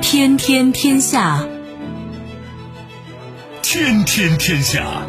[0.00, 1.46] 天天天下，
[3.62, 5.02] 天天天下。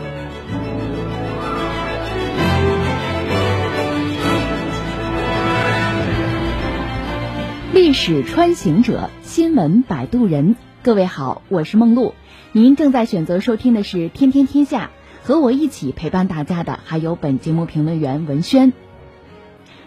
[7.73, 10.55] 历史穿行者，新闻摆渡人。
[10.83, 12.13] 各位好，我是梦露。
[12.51, 14.91] 您正在选择收听的是《天天天下》，
[15.25, 18.73] 和我一起陪伴大家的还有本节目评论员文轩。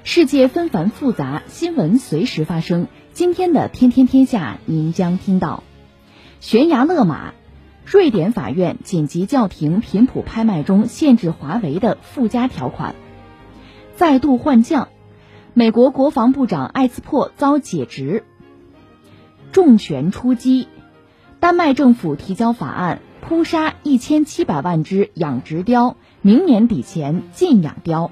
[0.04, 2.86] 世界纷繁复杂，新闻随时发生。
[3.12, 5.64] 今天的《天天天下》，您将听到：
[6.40, 7.34] 悬崖勒马，
[7.84, 12.94] 瑞典法院紧急叫停频谱拍卖中限制华为的附加条款；
[13.96, 14.88] 再度换将。
[15.52, 18.24] 美国国防部长艾斯珀遭解职，
[19.52, 20.68] 重拳出击。
[21.46, 28.10] 丹麦政府提交法案，扑杀一千七百万只养殖雕，明年底前禁养雕。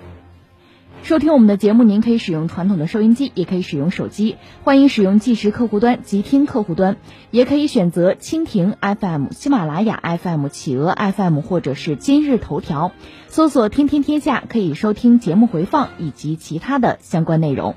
[1.03, 4.37] 收听我们的节目，您可以使用传统的收音机，也可以使用手机。
[4.63, 6.97] 欢迎使用即时客户端、即听客户端，
[7.33, 12.93] 也可以选择蜻蜓 FM、喜马拉雅 FM、企鹅 FM 或者是今日头条，
[13.27, 17.75] 搜索“天天天下”可以收听节目回放以及其他的相关内容。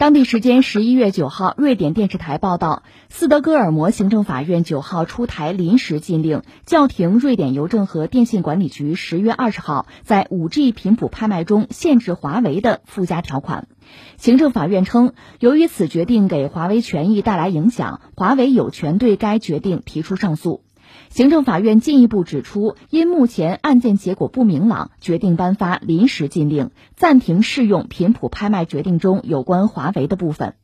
[0.00, 13.68] 当地时间十一月九号，瑞典电视台报道，斯德哥尔摩行政法院九号出台临时禁令，叫停瑞典邮政和电信管理局十月二十号在五 G 频谱拍卖中限制华为的附加条款。
[14.16, 20.62] 行政法院称，由于此决定给华为权益带来影响，华为有权对该决定提出上诉。
[21.08, 30.54] 行政法院进一步指出，因目前案件结果不明朗，决定颁发临时禁令，暂停适用频谱拍卖决定中有关华为的部分。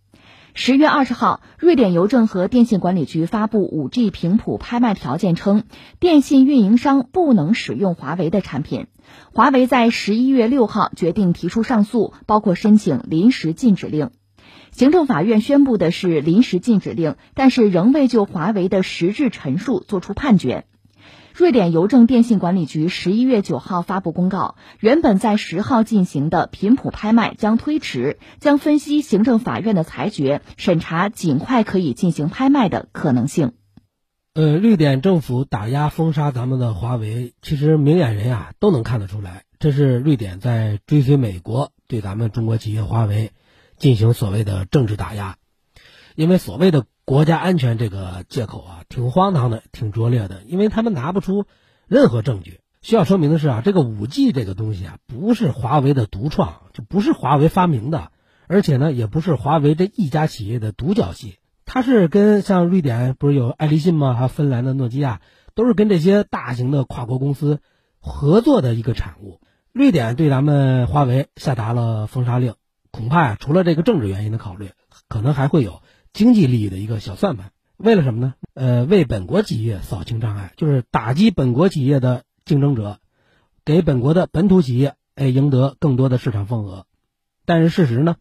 [0.59, 5.65] 十月二十号，瑞典邮政和电信管理局发布五 G 频谱拍卖条件，称
[6.01, 8.87] 电信运营商不能使用华为的产品。
[9.35, 14.11] 华为在十一月六号决定提出上诉，包括申请临时禁止令。
[14.77, 20.67] 行政法院宣布的是临时禁止令，但是仍未就华为的实质陈述作出判决。
[21.35, 33.53] 瑞典邮政电信管理局十一月九号发布公告，原本在十号进行的频谱拍卖将推迟，将分析行政法院的裁决，审查尽快可以进行拍卖的可能性。
[34.35, 43.31] 呃，瑞典政府打压封杀咱们的华为，其实明眼人呀都能看得出来，这是瑞典在追随美国对咱们中国企业华为。
[43.79, 45.37] 进行所谓的政治打压，
[46.15, 51.45] 因为所谓的国家安全这个借口啊，挺荒唐的，挺拙劣的，因为他们拿不出
[51.87, 52.61] 任何证据。
[52.83, 58.13] 需要说明的是啊，这个五 G 这个东西啊，不是华为的独创，就不是华为发明的，
[58.47, 64.15] 而且呢，也不是华为这一家企业的独角戏，它是跟像瑞典不是有爱立信吗？
[64.15, 65.21] 还有芬兰的诺基亚，
[65.55, 67.61] 都是跟这些大型的跨国公司
[67.99, 69.41] 合作的一个产物。
[69.73, 72.55] 瑞典对咱们华为下达了封杀令。
[72.97, 74.71] 恐怕呀，除了这个政治原因的考虑，
[75.07, 75.83] 可能还会有
[76.15, 77.51] 经济利益的一个小算盘。
[77.77, 78.35] 为了什么呢？
[78.55, 82.99] 呃，为本国企业扫清障碍，就是打击本国企业的竞争者，
[83.67, 86.87] 给本国的本土企业哎赢得更多的市场份额。
[87.45, 88.17] 但是事实呢？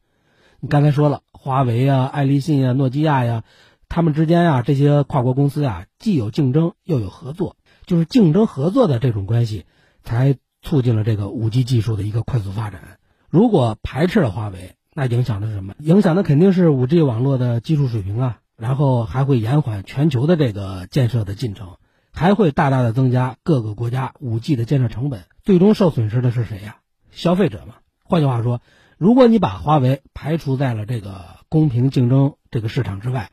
[0.59, 3.43] 你刚才说了，华为呀、爱立信呀、诺基亚呀，
[3.87, 9.63] 他们之间呀这些跨国公司啊，既有竞争又有合作，就是竞争合作的这种关系，
[10.03, 12.99] 才促进了这个五 G 技术的一个快速发展。
[13.35, 15.75] 如果排斥了华为，那影响的是什么？
[15.79, 21.75] 影响的肯定是五 G 网络的技术水平啊，然后还会延缓全球的这个建设的进程，
[22.13, 25.25] 还会大大的增加各个国家五 G 的建设成本。
[25.43, 26.77] 最终受损失的是谁呀？
[27.11, 27.73] 消费者嘛。
[28.05, 28.61] 换句话说，
[28.97, 33.31] 如果你把华为排除在了这个公平竞争这个市场之外，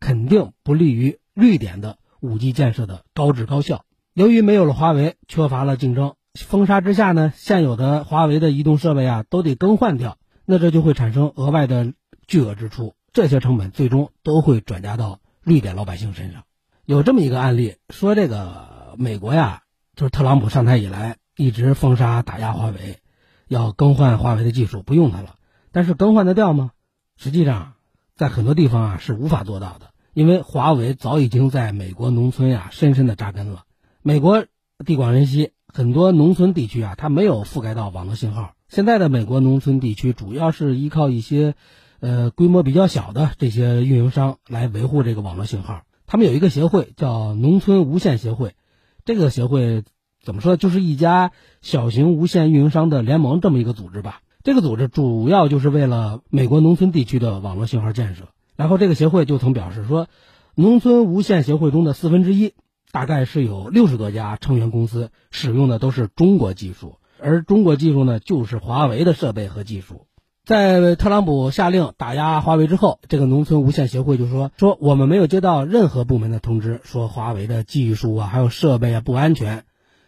[0.00, 3.84] 肯定不利于瑞典的五 G 建设的高质高效。
[4.14, 6.14] 由于没有了华为，缺乏了竞争。
[6.44, 11.92] 封杀之下呢，现有的华为的移动设备啊都得更换掉，那这就会产生额外的
[12.26, 16.44] 巨额支出，这些成本最终都会转嫁到瑞典老百姓身上。
[16.84, 19.62] 有这么一个案例，说这个美国呀，
[19.94, 22.98] 就是特朗普上台以来一直封杀打压华为，
[23.46, 25.34] 要更换华为的技术，不用它了。
[25.72, 26.70] 但是更换得掉吗？
[27.16, 27.74] 实际上，
[28.14, 33.64] 在很多地方啊是无法做到的，因为华为早已经在美国农村呀深深的扎根了。
[34.02, 34.46] 美国
[34.84, 35.52] 地广人稀。
[35.78, 38.54] 很多农村地区啊，它没有覆盖到网络信号。
[38.66, 41.54] 现在的美国农村地区主要是依靠一些，
[42.00, 45.82] 呃，规模比较小的这些运营商来维护这个网络信号。
[46.08, 48.54] 他们有一个协会叫农村无线协会，
[49.04, 49.84] 这个协会
[50.20, 51.30] 怎么说，就是一家
[51.62, 54.22] 小型无线运营商的联盟这么一个组织吧。
[54.42, 58.24] 这个组织主要就是为了美国农村地区的网络信号建设。
[58.56, 60.08] 然后这个协会就曾表示说，
[60.56, 62.54] 农村无线协会中的四分之一
[62.90, 70.06] 大概是有六十多家成员公司使用的都是中国技术，而中国技术呢，就是华为的设备和技术。
[70.44, 79.64] 在特朗普下令打压华为之后，这个农村无线协会就说说我们没有接到任何部门的通知，说华为的技术啊还有设备啊不安全，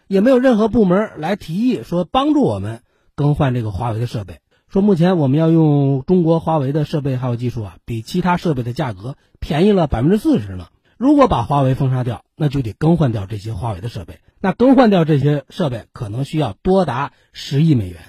[0.08, 2.80] 也没有任何部门来提议说帮助我们
[3.14, 4.38] 更换这个华为的设备。
[4.68, 10.68] 说目前我们要用中国华为的设备还有技术啊，比其他设备的价格便宜了百分之四十呢。
[11.00, 14.18] 如果把华为封杀掉，那就得更换掉这些华为的设备。
[14.38, 18.02] 那更换掉这些设备可能需要多达十亿美元。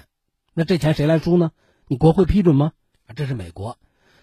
[0.52, 1.52] 那这钱谁来出呢？
[1.88, 2.72] 你国会批准吗？
[3.06, 3.78] 啊，这是美国。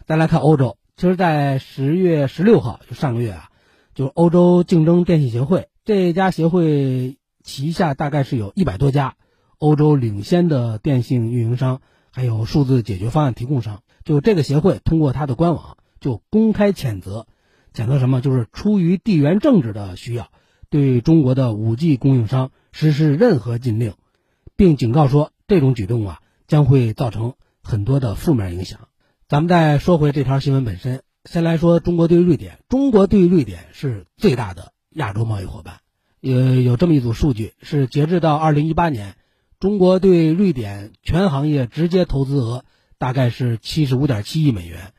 [0.06, 3.50] 再来看欧洲，其实，在十月十六号，就上个月啊，
[3.96, 9.16] 就欧洲竞争电信协会这家协会旗下大概是有一百多家
[9.58, 11.82] 欧洲领先的电信运营商。
[12.12, 17.26] 还有数字解决方案提供商，就这个协会通过它的官网就公开谴责，
[17.74, 18.22] 谴责什么？
[18.22, 20.32] 就是出于地缘政治的需要，
[20.70, 23.94] 对中国的五 G 供应商实施任何禁令，
[24.56, 28.88] 并警告说这种举动啊将会造成很多的负面影响。
[29.28, 35.82] 咱们再说回这条新闻本身，先来说中国对瑞典，中国对瑞典是最大的亚洲贸易伙伴，
[36.22, 39.16] 呃有这么一组数据，是截至到二零一八年。
[39.60, 42.64] 中国对瑞典全行业直接投资额
[42.98, 44.94] 大概是七十五点七亿美元，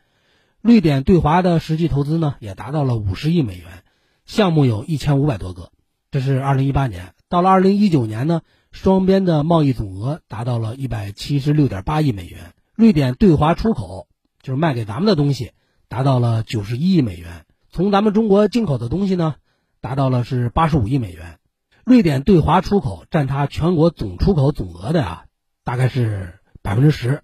[0.63, 3.83] 瑞典对华的实际投资呢也达到了五十亿美元，
[4.27, 5.71] 项目有一千五百多个。
[6.11, 14.07] 这是二零一八年，到了二零一九年呢，双边的贸易总额达到了一百七十六点八亿美元，瑞典对华出口
[14.43, 15.53] 就是卖给咱们的东西
[15.89, 19.37] 达到了九十一亿美元，从咱们中国进口的东西呢
[19.81, 21.39] 达到了是八十五亿美元。
[21.85, 25.25] 瑞典对华出口占它全国总出口总额的啊，
[25.65, 27.23] 大概是百分之十，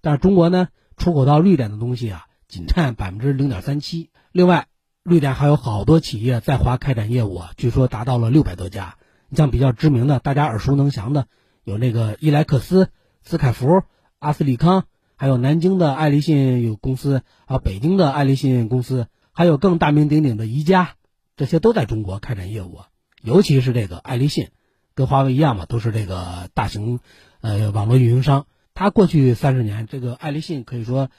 [0.00, 4.10] 但是中国呢出口到瑞典的东西啊，仅占百分之零点三七。
[4.32, 4.68] 另外，
[5.02, 8.96] 瑞典还有好多企业在华开展业务，据说达到了六百多家。
[9.28, 11.26] 你像比较知名的、大家耳熟能详的，
[11.62, 12.88] 有那个伊莱克斯、
[13.22, 13.82] 斯凯福、
[14.18, 14.84] 阿斯利康，
[15.16, 20.94] 还有南京的爱立信有公司啊，北京的爱立信公司，还有更大名鼎鼎的宜家，
[21.36, 22.80] 这些都在中国开展业务。
[23.22, 24.48] 尤其是这个爱立信，
[24.94, 27.00] 跟华为一样嘛，都是这个大型，
[27.42, 28.46] 呃，网络运营商。
[28.72, 31.10] 它过去三十年，这个爱立信可以说，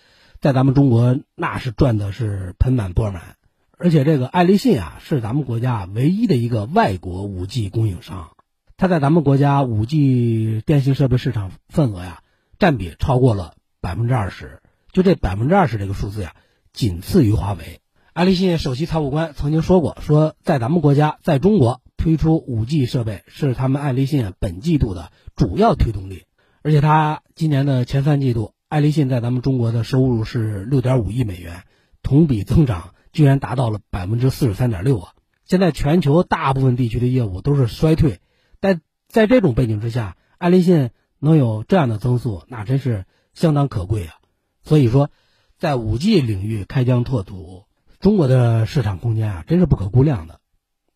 [0.42, 3.36] 在咱们中国那是赚的是盆满钵满。
[3.78, 8.32] 而且这个爱立信啊，是咱们国家唯一的一个外国五 G 供应商。
[8.78, 12.22] 它在咱们国家五 G 电信设备市场份额呀，
[12.58, 14.62] 占比超过了百分之二十。
[14.92, 16.36] 就这百分之二十这个数字呀，
[16.74, 17.82] 仅次于华为。
[18.14, 21.82] 爱立信首席财务官曾经说过，说在咱们国家，在中国。
[22.02, 26.24] 推出五 G 设备是他们爱立信本季度的主要推动力，
[26.62, 31.64] 而且他今年的前三季度，爱立信在咱们中国的收入是六点五亿美元，
[32.04, 35.14] 同比增长居然达到了百分之四十三点六啊！
[35.44, 38.20] 现在全球大部分地区的业务都是衰退，
[38.60, 44.14] 但在这种背景之下，爱立信能有这样的增速，那真是相当可贵啊！
[44.62, 45.10] 所以说，
[45.58, 47.64] 在五 G 领域开疆拓土，
[48.00, 50.40] 中国的市场空间啊，真是不可估量的。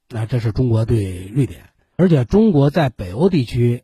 [0.10, 3.84] 那这是中国对瑞典，而且中国在北欧地区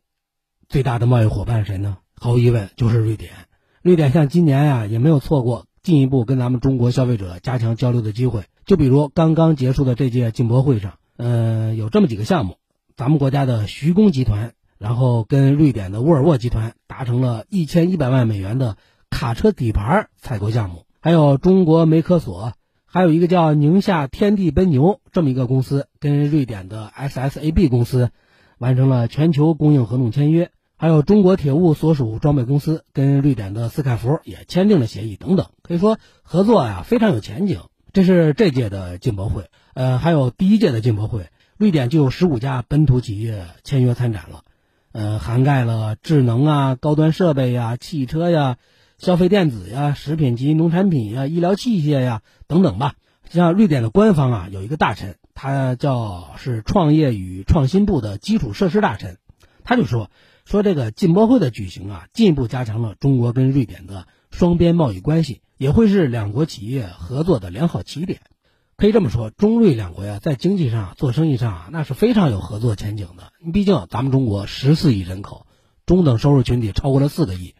[0.67, 1.97] 最大的贸易伙伴谁呢？
[2.13, 3.31] 毫无疑问就是瑞典。
[3.81, 8.43] 瑞典像今年呀也没有错过进一步跟咱们中国消费者加强交流的机会。
[8.65, 12.57] 就比如刚刚结束的这届进博会上，呃，有这么几个项目：
[12.95, 18.77] 咱们国家的徐工集团，然后跟瑞典的沃尔沃集团达成了一千一百万美元的
[19.09, 22.53] 卡车底盘采购项目，还有中国梅科索。
[22.91, 28.09] 还有一个叫宁夏天地奔牛这么一个公司，跟瑞典的 SSAB 公司
[28.57, 30.49] 完成了全球供应合同签约。
[30.79, 37.63] 还有中国铁物所属装备公司跟瑞典的斯凯福也签订了协议等等，可以说合作呀非常有前景。
[37.91, 44.43] 这是这届的进博会，呃，还有第一届的进博会，瑞典就有十五家本土企业签约参展了，
[44.93, 48.57] 呃，涵盖了智能啊、高端设备呀、汽车呀。
[48.97, 52.95] 消费电子呀、食品及农产品呀、医疗器械呀等等吧。
[53.29, 59.17] 像瑞典的官方啊，有一个大臣，他叫是创业与创新部的基础设施大臣，
[59.63, 60.11] 他就说
[60.49, 68.21] 说这个进博会的举行啊，进一步加强了中国跟瑞典的双边贸易关系，也会是两国企业合作的良好起点。
[68.75, 73.31] 可以这么说，中瑞两国呀，在经济上做生意上啊，那是非常有合作前景的。
[73.53, 75.45] 毕竟咱们中国十四亿人口，
[75.85, 77.53] 中等收入群体超过了四个亿。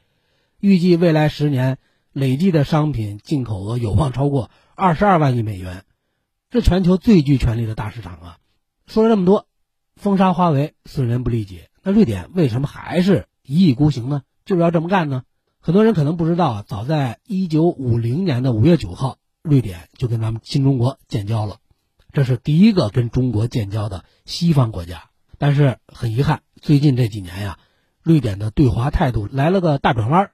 [0.59, 1.77] 预计未来十年
[2.11, 5.83] 累计的商品进口额有望超过二十二万亿美元，
[6.51, 8.37] 是全球最具权力的大市场啊！
[8.87, 9.45] 说了这么多，
[9.95, 14.21] 封杀华为损人不利己，那瑞典为什么还是一意孤行呢？
[14.45, 15.23] 就是要这么干呢？
[15.59, 21.57] 很多人可能不知道啊，早在一九五零年的五月九号，瑞典就跟咱们新中国建交了。
[22.13, 25.05] 这是第一个跟中国建交的西方国家。
[25.39, 27.57] 但是很遗憾，最近这几年呀，
[28.03, 30.29] 瑞典的对华态度来了个大转弯，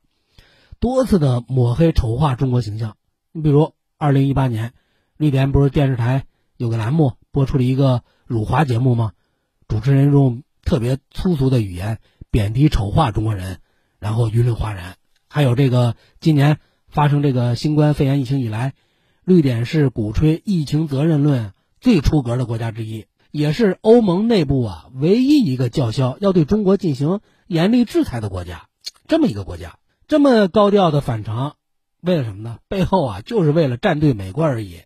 [0.81, 2.97] 多次的抹黑丑化中国形象。
[3.31, 4.73] 你比如，二零一八年，
[5.15, 6.25] 瑞典不是电视台
[6.57, 9.13] 有个栏目播出了一个辱华节目吗？
[9.69, 11.99] 主持人用特别粗俗的语言
[12.31, 13.59] 贬低丑化中国人，
[13.99, 14.97] 然后舆论哗然。
[15.29, 18.73] 还有这个今年发生这个新冠肺炎疫情以来，
[19.23, 23.05] 瑞典是鼓吹疫情责任论最出格的国家之一。
[23.31, 28.67] 也是欧盟内部啊唯一一个叫嚣要对中国进行严厉制裁的国家，
[29.07, 31.57] 这么一个国家，这么高调的反常，
[32.01, 32.59] 为了什么呢？
[32.69, 34.83] 背后啊就是为了站队美国而已。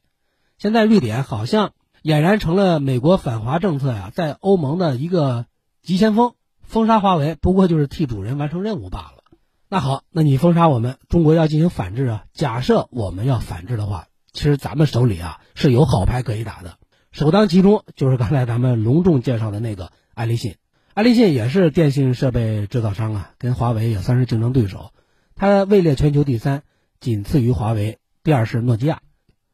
[0.57, 5.45] 现在瑞典好像俨然成了美国反华政策呀在欧盟的一个
[5.81, 9.23] 急先锋，封杀华为不过就是替主人完成任务罢了。
[9.69, 12.25] 那好，那你封杀我们，中国要进行反制啊？
[12.33, 16.77] 假设我们要反制的话，其实咱们手里啊是有好牌可以打的。
[17.11, 20.55] 首当其冲就是刚才咱们隆重介绍的那个爱立信，
[20.93, 24.91] 爱立信也是电信设备制造商啊，跟华为也算是竞争对手。
[25.35, 26.63] 它位列全球第三，
[26.99, 29.01] 仅次于华为，第二是诺基亚。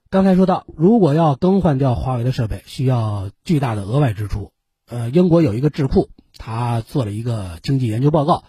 [0.10, 4.52] 刚才说到，如果要更换掉华为的设备，需要巨大的额外支出。
[4.88, 8.44] 呃，英国有一个智库，他做了一个经济研究报告，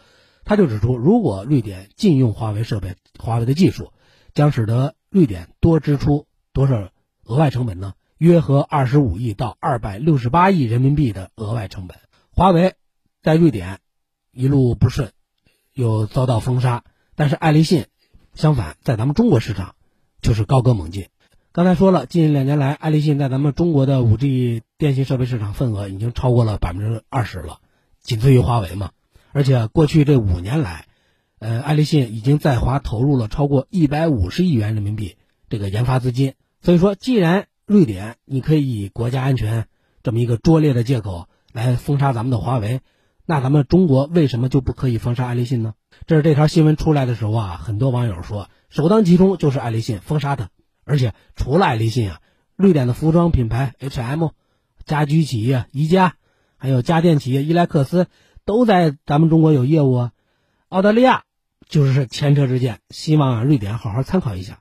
[0.44, 3.92] 他就指出，如果瑞典禁用华为设备、华为的技术，
[4.34, 6.90] 将使得瑞典多支出多少
[7.24, 7.94] 额外成本呢？
[8.18, 11.98] 约合二十五亿到二百六十八亿人民币的额外成本。
[12.30, 12.74] 华为
[13.22, 13.80] 在瑞典
[14.32, 15.12] 一路不顺，
[15.74, 17.86] 又遭到封杀，但是爱立信
[18.34, 19.74] 相反，在咱们中国市场
[20.22, 21.08] 就是高歌猛进。
[21.52, 27.60] 刚才说了，近两年来，爱立信在咱们中国的五 G 电信设备市场份额已经超过了百分之二十了，
[28.06, 28.92] 仅次于华为嘛。
[29.32, 30.86] 而且过去这五年来，
[31.38, 35.16] 呃，爱立信已经在华投入了超过一百五十亿元人民币
[35.50, 36.32] 这个研发资金。
[36.62, 39.66] 所以说，既然瑞典，你可以以国家安全
[40.02, 42.80] 这么一个拙劣的借口来封杀咱们的华为，
[43.26, 45.74] 那咱们中国为什么就不可以封杀爱立信呢？
[46.06, 50.48] 这是这条新闻出来的时候啊，很多网友说首当其冲就是爱立信封杀它，
[50.84, 52.20] 而且除了爱立信啊，
[52.56, 54.28] 瑞典的服装品牌 H&M、
[54.84, 56.16] 家居企业宜家，
[56.66, 58.08] 还有家电企业伊莱克斯
[58.44, 60.12] 都在咱们中国有业务啊。
[60.68, 61.22] 澳大利亚
[61.68, 64.58] 就是前车之鉴，希望啊瑞典好好参考一下。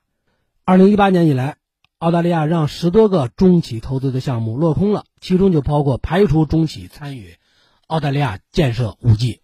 [0.66, 1.58] 二零一八年以来。
[1.98, 7.38] 澳大利亚让十多个中企投资的项目落空了，其中就包括排除中企参与
[7.88, 9.42] 澳大利亚建设五 G。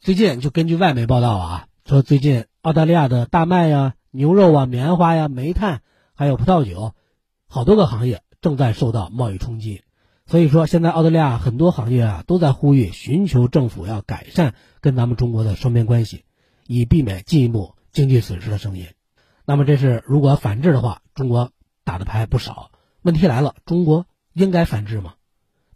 [0.00, 5.80] 最近就根据外媒报道啊，说最近澳大利亚的大麦呀、牛肉啊、棉花呀、煤炭
[6.12, 6.92] 还有葡萄酒，
[7.48, 9.82] 好多个行业正在受到贸易冲击。
[10.26, 16.24] 所以说，现在澳大利亚很多行业啊都在呼吁寻求政府要改善跟咱们中国的双边关系，
[16.66, 18.88] 以避免进一步经济损失的声音。
[19.44, 21.50] 那么这是如果反制的话，中国。
[21.84, 22.70] 打的牌不少，
[23.02, 25.14] 问题来了，中国应该反制吗？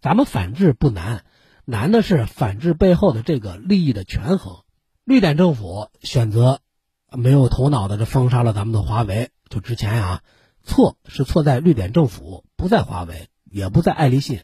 [0.00, 1.25] 咱们反制不难，
[1.65, 4.59] 难的是反制背后的这个利益的权衡。
[5.03, 6.61] 绿点政府选择
[7.11, 10.23] 没有头脑的这封杀了咱们的华为，就之前啊，
[10.62, 13.26] 错是错在绿点政府，不在华为，
[13.57, 14.41] 也不在爱立信。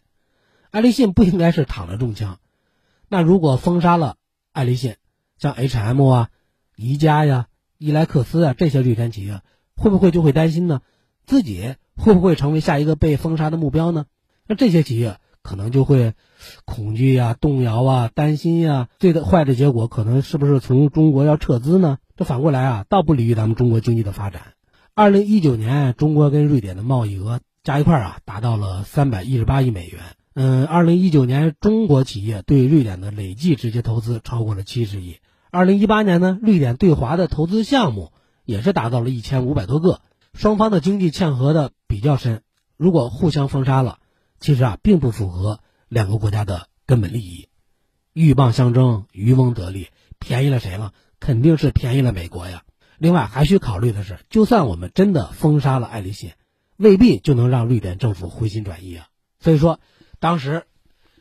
[0.71, 2.39] 爱立信不应该是躺着中枪。
[3.11, 4.17] 那如果封杀了
[4.53, 4.97] 爱立信，
[5.37, 6.29] 像 H&M 啊、
[6.77, 9.43] 宜家呀、伊莱克斯啊这些绿点企业，
[9.77, 10.81] 会不会就会担心呢？
[11.27, 14.07] 自己会不会成为下一个被封杀的目标呢？
[14.49, 16.15] 那这些企业可能就会
[16.65, 21.99] 恐惧呀、动摇啊、担心呀，最的坏的结果可能是不是从中国要撤资呢？
[22.17, 24.55] 这反过来啊，倒不利于咱们中国经济的发展。
[24.95, 30.01] 二零一九年，中国跟瑞典的贸易额加一块啊，达到了三百一十八亿美元。
[30.35, 35.19] 嗯，二零一九年，中国企业对瑞典的累计直接投资超过了七十亿。
[35.53, 38.11] 二零一八年呢，瑞典对华的投资项目
[38.45, 40.01] 也是达到了一千五百多个。
[40.35, 42.43] 双方的经济嵌合的比较深，
[42.77, 43.99] 如果互相封杀了，
[44.41, 47.49] 其实啊并不符合两个国家的根本利益。
[48.13, 49.87] 鹬蚌相争，渔翁得利，
[50.19, 50.93] 便宜了谁了？
[51.21, 52.65] 肯定是便宜了美国呀。
[52.99, 56.33] 另外还需考虑的是，就算我们真的封杀了爱立信，
[56.83, 59.07] 未必就能让瑞典政府回心转意啊。
[59.39, 59.79] 所以说，
[60.19, 60.65] 当时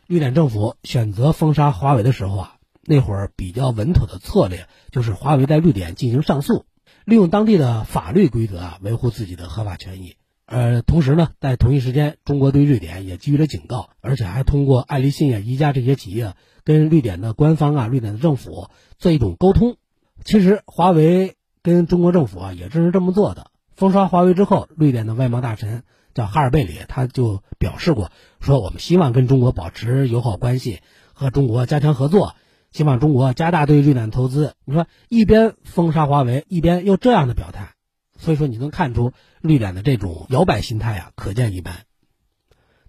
[0.08, 6.66] 瑞典政府选择封杀华为的时候啊，那会儿比较稳妥的策略就是华为在瑞典进行上诉。
[7.06, 10.16] 利用当地的法律规则啊，维护自己的合法权益。
[10.48, 19.78] 呃，同时呢，在同一时间，中国对瑞典也给予了警告，而且还通过爱立信啊、宜家这些企业跟瑞典的官方啊、瑞典的政府做一种沟通。
[20.26, 23.52] 其实，华为跟中国政府啊也正是这么做的。
[23.82, 25.82] 封杀华为之后，瑞典的外贸大臣
[26.14, 30.82] 叫哈尔贝里，他就表示过，说我们希望跟中国保持友好关系，
[31.14, 32.36] 和中国加强合作。
[32.72, 34.54] 希望中国加大对瑞典投资。
[34.66, 37.74] 你说一边封杀华为，一边又这样的表态，
[38.20, 41.74] 所以说你能看出瑞典的这种摇摆心态啊，可见一斑。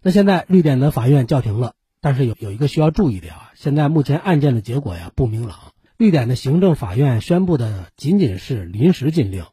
[0.02, 1.72] 那现在瑞典的法院叫停了，
[2.02, 5.72] 但是有有一个需要注意的啊，现在目前案件的结果呀不明朗。
[5.96, 9.46] 瑞典的行政法院宣布的仅仅是临时禁令，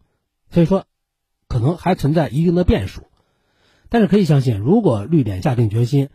[0.52, 0.84] 所以说
[1.50, 3.08] 可能还存在一定的变数。
[3.90, 6.10] 但是可以相信，如果绿点下定决心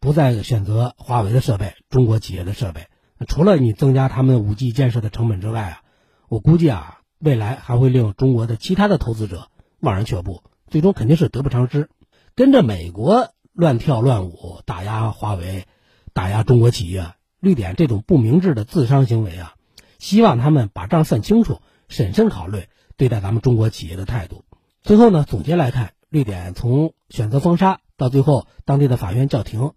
[0.00, 2.88] 不再选择华为的设备、中国企业的设备，
[3.28, 5.82] 除了你增加他们五 G 建设的成本之外啊，
[6.28, 9.48] 我估计啊，未来还会令中国的其他的投资者
[9.80, 11.90] 望而却步，最终肯定是得不偿失。
[12.34, 15.66] 跟着美国乱跳乱舞，打压华为，
[16.14, 19.54] 打压中国企业，绿点这种不明智的自伤行为啊。
[19.98, 22.64] 希望他们把账算清楚，审慎考虑
[22.96, 24.44] 对待咱们中国企业的态度。
[24.82, 29.72] 最后呢，总结来看，瑞典从选择封杀到最后当地的法院叫停，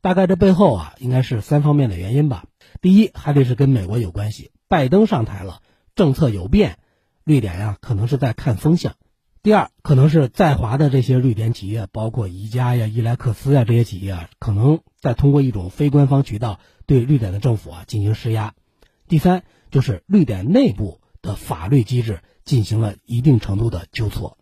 [0.00, 2.44] 大概这背后啊，应该是三方面的原因吧。
[2.80, 5.60] 第一，还得是跟美国有关系，拜登上台了，
[5.94, 6.78] 政策有变，
[7.24, 8.94] 瑞典呀可能是在看风向。
[9.42, 18.54] 第二，可能是在华的这些瑞典企业，包括宜家呀、伊莱克斯呀这些企业啊，可能在通过一种非官方渠道对瑞典的政府啊进行施压。
[19.08, 19.42] 第三。
[19.70, 24.36] 就是瑞典内部的法律机制进行了一定程度的纠错。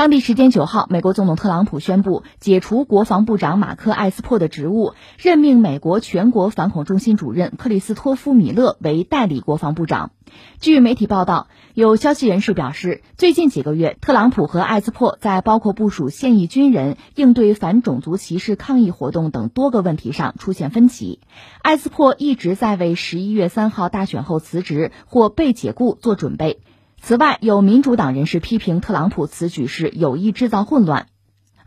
[0.00, 10.12] 当地时间九号，美国总统特朗普宣布解除国防部长马克·艾斯珀的职务，任命美国全国反恐中心主任克里斯托夫·米勒为代理国防部长。
[10.58, 21.20] 据媒体报道，有消息人士表示，最近几个月，特朗普和艾斯珀在包括部署现役军人、应对反种族歧视抗议活动等多个问题上出现分歧。
[21.60, 26.60] 艾斯珀一直在为十一月三号大选后辞职或被解雇做准备。
[27.02, 31.06] 此外，有民主党人士批评特朗普此举是有意制造混乱。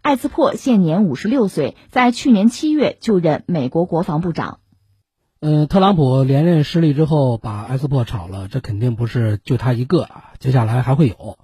[0.02, 4.60] 艾斯珀现年五十六岁，在去年七月就任美国国防部长。
[5.42, 11.40] 嗯，特朗普连任失利之后，把艾斯珀炒了，这肯定不是就他一个啊，接下来还会有。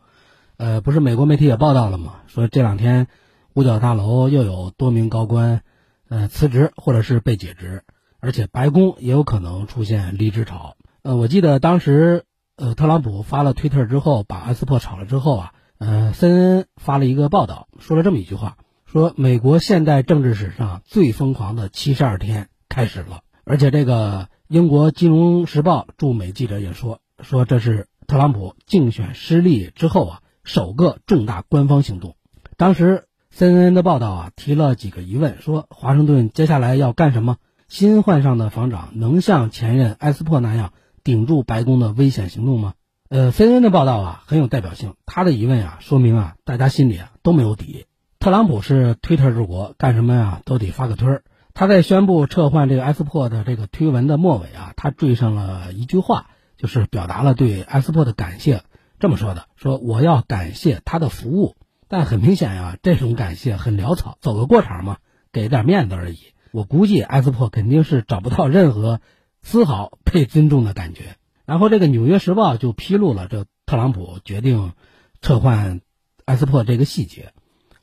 [0.57, 2.21] 呃，不是美国媒体也报道了吗？
[2.27, 3.07] 说这两天
[3.53, 5.61] 五角大楼又有多名高官，
[6.09, 7.83] 呃，辞职或者是被解职，
[8.19, 10.75] 而且白宫也有可能出现离职潮。
[11.01, 12.23] 呃，我记得当时。
[12.59, 23.21] 呃，特朗普发了推特之后，把艾斯珀炒了之后啊，呃，CNN 发了一个报道，说了这么一句话，说美国现代政治史上最疯狂的七十二天开始了。
[23.45, 32.17] 而且这个英国金融时报驻美记者也说，说这是特朗普竞选失利之后啊首个重大官方行动。
[32.57, 37.37] 当时 CNN 的报道啊提了几个疑问，说华盛顿接下来要干什么？
[37.69, 40.73] 新换上的防长能像前任埃斯珀那样？
[41.03, 42.73] 顶住白宫的危险行动吗？
[43.09, 44.93] 呃，CNN 的报道啊很有代表性。
[45.05, 47.85] 他的疑问啊，说明啊大家心里啊都没有底。
[48.19, 51.23] 特朗普是推特治国，干什么呀都得发个推儿。
[51.53, 58.61] 他在宣布撤换这个埃斯珀的这个推文的末尾啊，他缀上了一句话，就是表达了对埃斯珀的感谢。
[58.99, 61.55] 这么说的：说我要感谢他的服务。
[61.87, 64.97] 但很明显呀，这种感谢很潦草，走个过场嘛，
[65.31, 66.19] 给点面子而已。
[66.51, 69.01] 我估计埃斯珀肯定是找不到任何。
[69.41, 71.15] 丝毫被尊重的感觉。
[71.45, 74.73] 然后，这个《纽约时报》就披露了这特朗普决定
[75.19, 75.81] 撤换
[76.25, 77.33] 埃斯珀这个细节，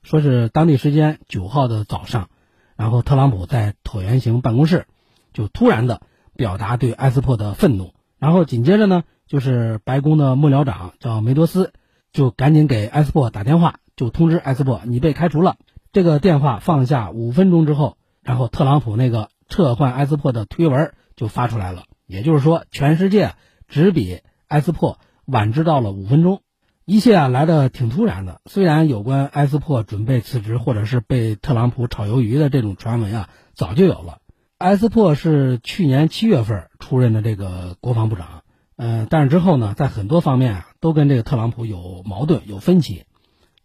[0.05, 2.29] 说是当地时间九号的早上，
[2.77, 4.87] 然后特朗普在椭圆形办公室
[5.33, 6.01] 就突然的
[6.37, 11.73] 表达对埃斯珀的愤怒，然后紧接着呢，就是白宫的幕僚长叫梅多斯，
[12.13, 15.57] 就赶紧给埃斯珀打电话，就通知埃斯珀你被开除了。
[15.93, 20.93] 这个电话放下五分钟之后，然后特朗普那个撤换埃斯珀的推文。
[21.17, 23.35] 就发出来了，也就是说，全世界
[23.67, 26.43] 只比埃斯珀晚知道了五分钟，
[26.85, 28.41] 一切啊来的挺突然的。
[28.45, 34.19] 虽然有关埃斯珀准备辞职或者是被特朗普炒鱿鱼的这种传闻啊早就有了，
[34.59, 38.43] 埃斯珀是去年七月份出任的这个国防部长，
[38.77, 43.05] 嗯，但是之后呢，在很多方面啊都跟这个特朗普有矛盾有分歧，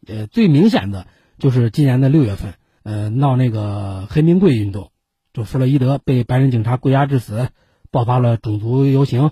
[0.08, 1.06] 呃，最明显的
[1.38, 4.92] 就是今年的六月份，呃，闹那个黑名贵运动。
[5.34, 7.50] 就弗洛伊德被白人警察跪压致死，
[7.89, 9.32] 爆发了种族游行，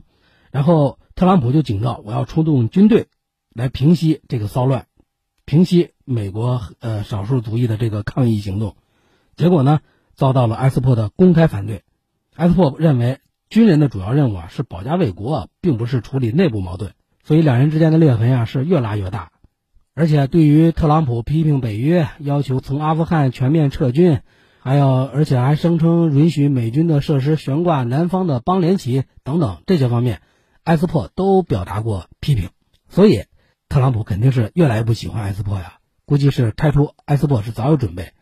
[0.50, 3.08] 然后特朗普就警告我要出动军队
[3.54, 4.86] 来平息这个骚乱，
[5.44, 8.78] 平息美国呃少数族裔的这个抗议行动，
[9.36, 9.82] 结果呢
[10.16, 11.84] 遭到了埃斯珀的公开反对。
[12.36, 16.94] 埃斯珀认为军人的主要任务啊是保家卫国，并不是处理内部矛盾，
[17.26, 19.32] 所以两人之间的裂痕啊是越拉越大。
[19.94, 24.22] 而且对于特朗普批评北约，要求从阿富汗全面撤军。
[24.70, 30.22] 还有，而且还声称允许美军的设施悬挂南方的邦联旗等等这些方面，
[30.64, 32.52] 埃斯珀都表达过批评。
[32.88, 33.24] 所以
[33.68, 35.80] 特朗普肯定是越来越不喜欢埃斯珀呀。
[36.06, 38.14] 估计是开除埃斯珀是早有准备。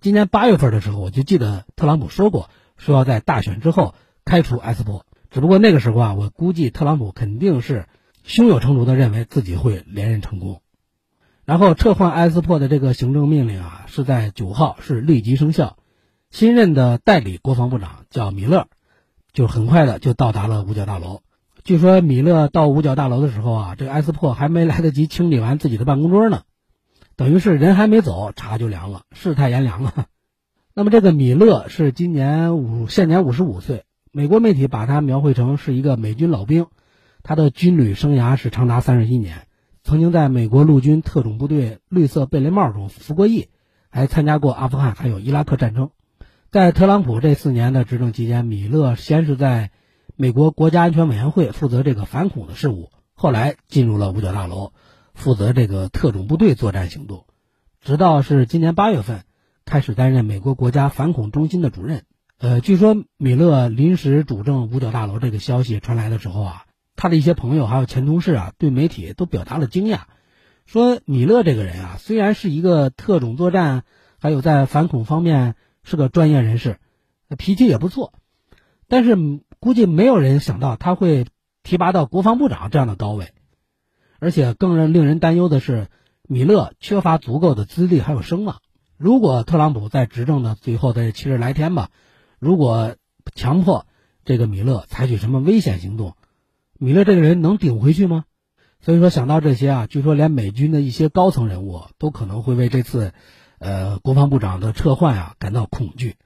[0.00, 5.04] 今年八月份的时候，我就记得特朗普说过，说要在大选之后开除埃斯珀。
[5.28, 7.86] 只不过那个时候啊，我估计特朗普肯定是
[8.22, 10.62] 胸有成竹的认为自己会连任成功。
[11.44, 15.78] 然后撤换埃斯珀的这个行政命令啊，是在九号是立即生效。
[16.30, 18.68] 新任的代理国防部长叫米勒，
[19.32, 21.22] 就很快的就到达了五角大楼。
[21.64, 26.42] 据说米勒到五角大楼的时候啊，这个埃斯珀还没来得及清理完自己的办公桌呢。
[27.16, 30.06] 等于是人还没走，茶就凉了，世态炎凉啊。
[30.72, 36.68] 那么这个米勒是今年五现年五十五岁，美国媒体把他描绘成是一个美军老兵，
[37.24, 39.48] 他的军旅生涯是长达三十一年，
[39.82, 43.48] 曾经在美国陆军特种部队绿色贝雷帽中服过役，
[43.90, 45.90] 还参加过阿富汗还有伊拉克战争。
[46.50, 49.70] 在特朗普这四年的执政期间，米勒先是在
[50.16, 54.72] 美国国家安全委员会负责这个反恐的事务，后来进入了五角大楼。
[55.14, 57.24] 负责这个特种部队作战行动，
[57.80, 59.22] 直到是今年八月份
[59.64, 62.02] 开始担任美国国家反恐中心的主任。
[62.40, 66.64] 呃，据说米勒临时主政五角大楼这个消息传来的时候啊，
[66.96, 70.00] 他的一些朋友还有前同事啊，对媒体都表达了惊讶，
[70.66, 73.84] 说米勒这个人啊，虽然是一个特种作战，
[74.18, 76.78] 还有在反恐方面是个专业人士，
[77.38, 78.12] 脾气也不错，
[78.88, 79.16] 但是
[79.58, 81.26] 估计没有人想到他会
[81.62, 83.32] 提拔到国防部长这样的高位。
[84.18, 85.88] 而且更令人担忧的是，
[86.28, 88.60] 米勒缺乏足够的资历还有声望。
[88.98, 91.88] 如果特朗普在执政的最后的七十来天吧，
[92.38, 92.96] 如果
[93.34, 93.86] 强迫
[94.24, 96.16] 这个米勒采取什么危险行动，
[96.78, 98.24] 米勒这个人能顶回去吗？
[98.82, 103.12] 所以说想到这些啊，据说连美军的一些高层人物都可能会为这次，
[103.60, 106.16] 呃，国防部长的撤换啊感到恐惧。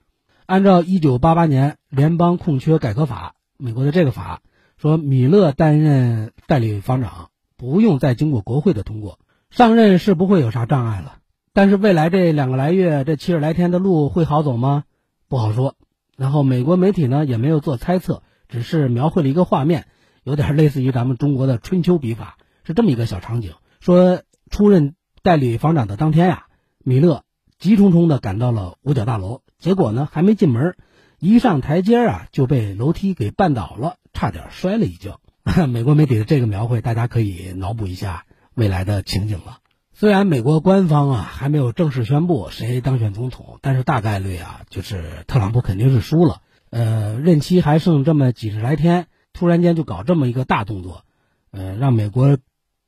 [0.47, 4.41] 按照一九八八年联邦空缺改革法，美国的这个法
[4.79, 7.29] 说，米勒担任代理防长。
[7.57, 9.19] 不用再经过国会的通过，
[9.49, 11.19] 上任是不会有啥障碍了。
[11.53, 14.85] 但是未来这两个来月，这七十来天的路会好走吗？
[15.29, 15.77] 不好说。
[16.17, 19.87] 然后美国媒体呢也没有做猜测，只是描绘了一个画面，
[20.25, 26.47] 有点类似于咱们中国的春秋笔法，是这么一个小场景：说出任代理防长的当天呀，
[26.85, 27.25] 米勒
[27.59, 30.77] 急匆匆地赶到了五角大楼，结果呢还没进门，
[31.19, 35.19] 一上台阶啊就被楼梯给绊倒了，差点摔了一跤。
[35.69, 39.59] 美国媒体的这个描绘，大家可以脑补一下未来的情景了。
[39.93, 46.43] 虽然美国官方啊还没有正式宣布谁当选总统，但是大概率啊就是特朗普肯定是输了。
[46.71, 51.05] 呃，任期还剩这么几十来天，突然间就搞这么一个大动作，
[51.51, 52.39] 呃，让美国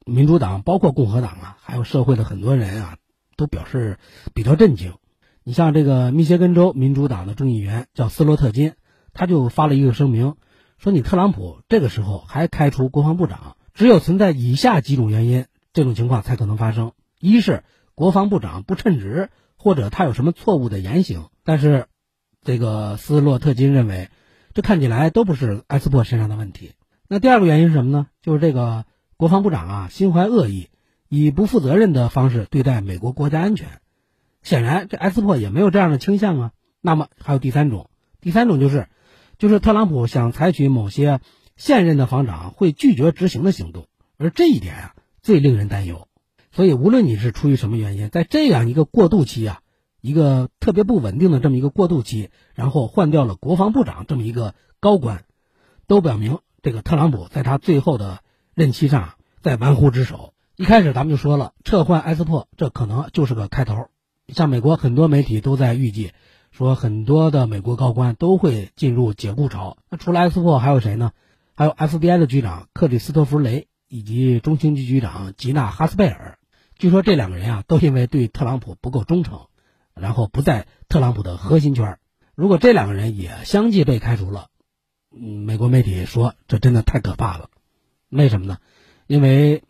[0.05, 2.97] 民主党包括共和党啊，还有社会的很多人啊，
[3.37, 3.99] 都表示
[4.35, 4.95] 比较震惊。
[5.45, 8.73] 你像这个密歇根州民主党的众议员叫斯洛特金，
[9.13, 10.35] 他就发了一个声明。
[10.79, 21.29] 说你特朗普这个时候还开除国防部长，只有存在以下几种原因，这种情况才可能发生：一是国防部长不称职，或者他有什么错误的言行。
[21.45, 21.87] 但是，
[22.43, 24.11] 这个斯洛特金认为，
[24.53, 26.73] 这看起来都不是埃斯珀身上的问题。
[27.09, 28.09] 那第二个原因是什么呢？
[28.21, 28.85] 就是这个
[29.17, 30.69] 国防部长啊，心怀恶意，
[31.09, 33.81] 以不负责任的方式对待美国国家安全。
[34.43, 36.53] 显然，这埃斯珀也没有这样的倾向啊。
[36.81, 37.91] 那么还有第三种，
[38.21, 38.89] 第三种就是。
[39.39, 41.21] 就是特朗普想采取某些
[41.57, 46.09] 现任的防长会拒绝执行的行动，而这一点啊最令人担忧。
[46.53, 49.61] 所以，无论你是出于什么原因，在这样一个过渡期啊，
[50.01, 55.25] 一个特别不稳定的这么一个过渡期，然后换掉了国防部长这么一个高官，
[55.87, 58.21] 都表明这个特朗普在他最后的
[58.55, 60.33] 任期上在玩忽职守。
[60.57, 63.89] 一开始咱们就说了，撤换埃斯珀这可能就是个开头。
[64.29, 66.13] 像美国很多媒体都在预计。
[66.53, 71.13] 说很多的美国高官都会进入解雇潮，那除了埃斯珀还有谁呢？
[71.55, 76.39] 还有 FBI 的局长克里斯托弗雷以及中情局局长吉娜哈斯贝尔。
[76.79, 79.49] 据说这两个人啊，都因为对特朗普不够忠诚，
[79.95, 81.99] 然后不在特朗普的核心圈。
[82.35, 84.47] 如果这两个人也相继被开除了，
[85.15, 87.51] 嗯，美国媒体说这真的太可怕了。
[88.09, 88.57] 为什么呢？
[89.07, 89.63] 因为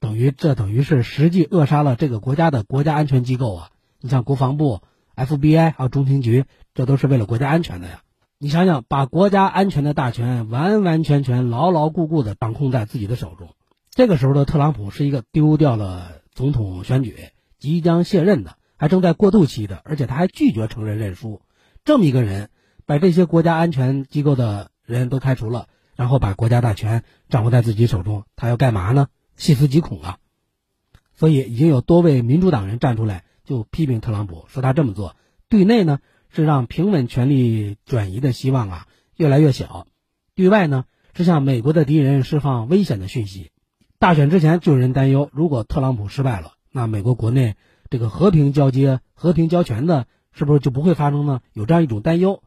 [0.00, 3.70] 等于这等于是实际扼杀了这个国家的国家安全机构啊！
[4.00, 4.80] 你像国防部。
[5.18, 8.02] FBI 还有中情局，这都是为了国家安全的呀！
[8.38, 13.48] 你想想，把国家安全的大权完完全全、牢牢固固的掌控在自己的手中，
[13.90, 17.16] 这个时候的特朗普是一个丢掉了总统选举、
[17.58, 21.42] 即将卸任的，还正在过渡期的，而且他还拒绝承认认输，
[21.84, 22.50] 这么一个人，
[22.86, 29.08] 把这些国家安全机构的人都开除了，然后把国家大权掌握在自己手中，他要干嘛呢？
[29.38, 30.18] 细思极恐啊！
[31.14, 33.24] 所以已经有多位民主党人站出来。
[33.44, 35.16] 就批评特朗普说他这么做，
[35.48, 39.86] 对内呢是让平稳权力转移的希望啊越来越小，
[40.34, 43.50] 对外呢是向美国的敌人释放危险的讯息。
[43.98, 47.56] 大选之前就有人担忧，如果特朗普失败了，那美国国内
[47.88, 51.40] 这个和平交接、和平交权的，是不是就不会发生呢？
[51.54, 52.42] 有这样一种担忧。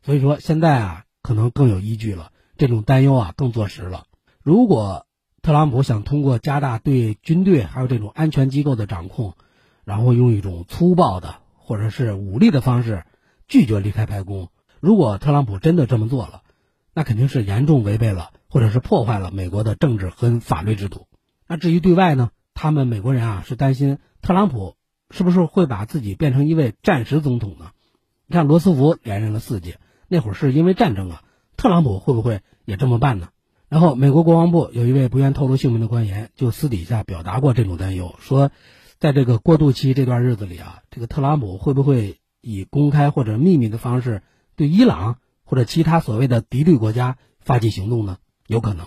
[0.00, 4.06] 所以说现在啊，可能更有依据了，这种担忧啊更坐实了。
[4.42, 5.04] 如果
[5.48, 9.32] 特朗普想通过加大对军队还有这种安全机构的掌控，
[9.82, 13.04] 然后用一种粗暴的或者是武力的方式
[13.46, 16.42] 拒绝离开白宫，如果特朗普真的这么做了，
[16.92, 21.06] 那肯定是严重违背了或者是破坏了美国的政治和法律制度。
[21.46, 24.76] 那至于对外呢，他们美国人啊是担心特朗普
[25.10, 27.70] 是不是会把自己变成一位战时总统呢？
[28.26, 31.22] 你看罗斯福连任了四届，那会儿是因为战争啊，
[31.56, 33.30] 特朗普会不会也这么办呢？
[33.68, 38.50] 然后，美国国防部有一位不愿透露姓名的官员，就私底下表达过这种担忧，说，
[38.98, 44.22] 在这个过渡期这段日子里啊，这个特朗普会不会以公开或者秘密的方式
[44.56, 48.16] 对伊朗或者其他所谓的敌对国家发起行动呢？
[48.46, 48.86] 有可能。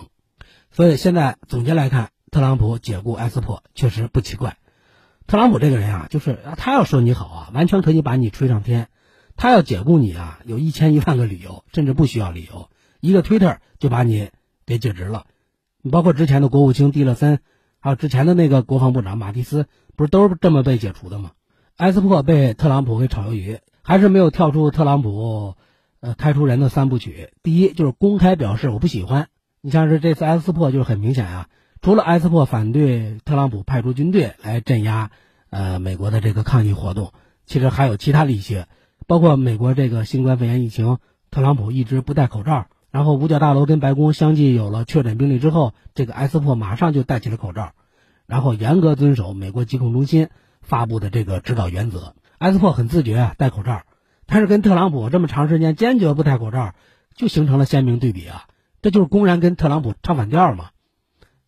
[0.72, 4.56] 所以现在总结来看，特朗普解雇埃斯珀确实不奇怪。
[5.28, 8.86] 特朗普这个人啊，就是他要说你好啊，完全可以把你吹上天；
[9.36, 12.68] 他要解雇你啊，有一千一万个理由，甚至不需要理由，
[13.00, 14.30] 一个推特就把你。
[14.66, 15.26] 给解职了，
[15.82, 17.40] 你包括之前的国务卿蒂勒森，
[17.80, 21.32] 还有之前的那个国防部长马蒂斯，不是都是这么被解除的吗？
[21.76, 25.56] 埃斯珀被特朗普给炒鱿鱼，还是没有跳出特朗普，
[26.00, 27.30] 呃，开除人的三部曲。
[27.42, 29.28] 第一就是公开表示我不喜欢。
[29.60, 31.48] 你像是这次埃斯珀就是很明显啊，
[31.80, 35.10] 除了埃斯珀反对特朗普派出军队来镇压，
[35.50, 37.12] 呃，美国的这个抗议活动，
[37.46, 38.68] 其实还有其他的一些，
[39.06, 40.98] 包括美国这个新冠肺炎疫情，
[41.30, 42.66] 特朗普一直不戴口罩。
[42.92, 47.72] 然后五角大楼跟白宫相继有了确诊病例之后，这个埃斯珀马上就戴起了口罩，
[48.26, 50.28] 然后严格遵守美国疾控中心
[50.60, 52.14] 发布的这个指导原则。
[52.36, 53.80] 埃斯珀很自觉啊，戴口罩，
[54.26, 56.74] 但是跟特朗普这么长时间坚决不戴口罩，
[57.14, 58.44] 就形成了鲜明对比啊，
[58.82, 60.66] 这就是公然跟特朗普唱反调嘛。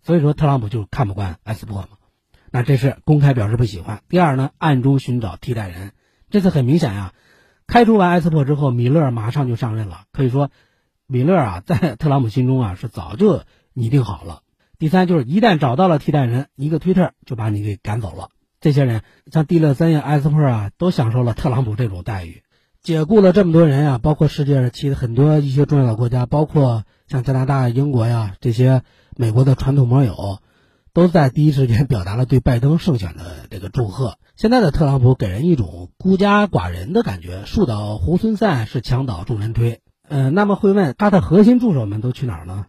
[0.00, 1.88] 所以说特朗普就看不惯埃斯珀嘛，
[2.50, 4.00] 那这是公开表示不喜欢。
[4.08, 5.92] 第二呢，暗中寻找替代人，
[6.30, 7.12] 这次很明显呀，
[7.66, 10.50] 开除完埃斯珀之后，米勒马上就上任了，可以说。
[11.06, 14.40] 米勒啊，在 特朗普心中啊是早就拟定好了。
[14.78, 18.28] 第三就是一旦找到了替代人，一个推特就把你给赶走了。
[18.60, 22.42] 这些人像蒂勒森呀、埃斯珀啊，都享受了特朗普这种待遇，
[22.82, 28.82] 解雇了这么多人啊，包括世界其实很多一些重要的国家，包括像加拿大、英国呀这些
[29.16, 30.40] 美国的传统盟友，
[30.92, 34.18] 都在第一时间表达了对拜登胜选的这个祝贺。
[34.34, 39.80] 现在的特朗普给人一种孤家寡人的感觉，树倒猢狲散，是墙倒众人推。
[40.06, 42.66] 呃，那么会问他的核心助手们都去哪儿了？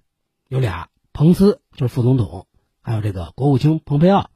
[0.47, 2.47] 有俩，彭斯就是副总统，
[2.81, 4.29] 还有这个国务卿蓬佩奥。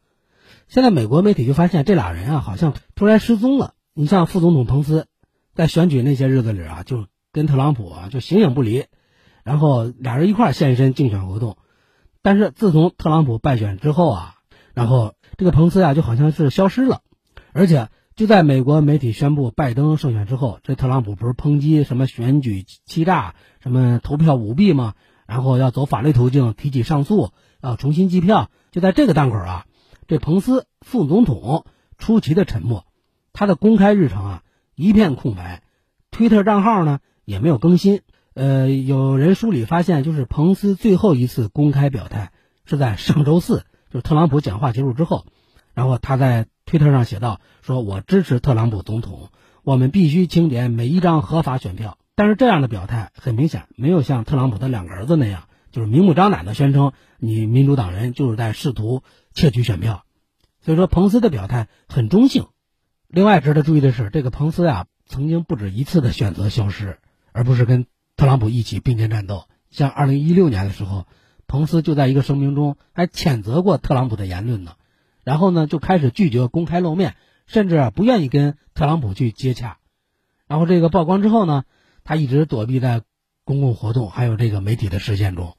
[0.67, 3.73] 现在美国媒体就发现这俩人啊，好像突然失踪了。
[3.93, 5.07] 你像副总统彭斯，
[5.55, 8.85] 在选举那些日子里啊，就跟特朗普啊就形影不离，
[9.43, 11.57] 然后俩人一块现身竞选活动。
[12.21, 14.35] 但是自从特朗普败选之后啊，
[14.73, 17.01] 然后这个彭斯啊就好像是消失了，
[17.53, 17.87] 而且。
[18.19, 24.93] 就在美国媒体宣布拜登胜选之后，这特朗普不是抨击什么选举欺诈、什么投票舞弊吗？
[25.25, 28.51] 然后要走法律途径提起上诉，要重新计票。
[28.71, 29.65] 就在这个档口啊，
[30.05, 31.63] 这彭斯副总统
[31.97, 32.85] 出奇的沉默，
[33.31, 34.43] 他的公开日程啊
[34.75, 35.63] 一片空白，
[36.11, 38.01] 推特账号呢也没有更新。
[38.33, 42.33] 呃，有人梳理发现，就是彭斯最后一次公开表态
[42.65, 45.25] 是在上周四，就是特朗普讲话结束之后，
[45.73, 46.47] 然后他在。
[46.69, 49.29] 推特上写道：“说我支持特朗普总统，
[49.63, 59.01] 我们必须清点每一张合法选票。”但是这样的表态很明显没有像特朗普的两个儿子那样，就是明目张胆的宣称你民主党人就是在试图
[59.33, 60.03] 窃取选票。
[60.61, 62.45] 所以说，彭斯的表态很中性。
[63.07, 66.99] 另外值得注意的是，这个彭斯呀，曾经不止一次的选择消失，
[67.31, 69.45] 而不是跟特朗普一起并肩战斗。
[69.71, 71.07] 像2016年的时候，
[71.47, 74.73] 彭斯就在一个声明中还谴责过特朗普的言论呢。
[75.29, 77.15] 然后呢，就开始拒绝公开露面，
[77.45, 79.77] 甚至不愿意跟特朗普去接洽。
[80.47, 81.65] 然后这个曝光之后呢，
[82.03, 83.03] 他一直躲避在
[83.43, 85.55] 公共活动还有这个媒体的视线中。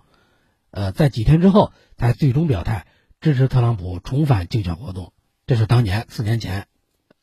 [0.72, 2.88] 呃，在几天之后才最终表态
[3.20, 5.12] 支持特朗普重返竞选活动。
[5.46, 6.66] 这是当年四年前。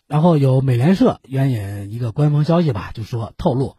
[0.07, 3.75] 然后有美联社援引一个官方消息吧，就说透露，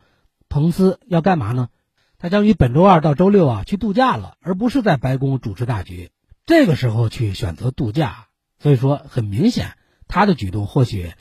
[0.50, 1.70] 彭斯要干嘛呢？
[2.18, 6.11] 他将于本周二到周六啊去度假了，而不是在白宫主持大局。
[6.44, 8.27] 这个时候去选择度假。
[8.58, 9.76] 所以说，很明显，
[10.08, 11.12] 他的举动或许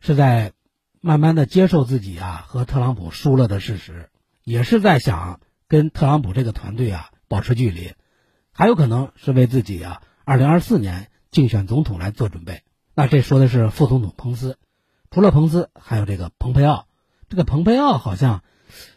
[0.00, 0.52] 是在
[1.00, 4.10] 慢慢的接受自己啊和特朗普输了的事实，
[4.44, 7.92] 也是在想跟特朗普这个团队啊保持距离，
[8.52, 12.62] 还有可能是为自己啊二零二四年竞选总统来做准备。
[12.94, 14.58] 那这说的是副总统彭斯，
[15.10, 16.86] 除了彭斯，还有这个蓬佩奥。
[17.28, 18.42] 这个蓬佩奥好像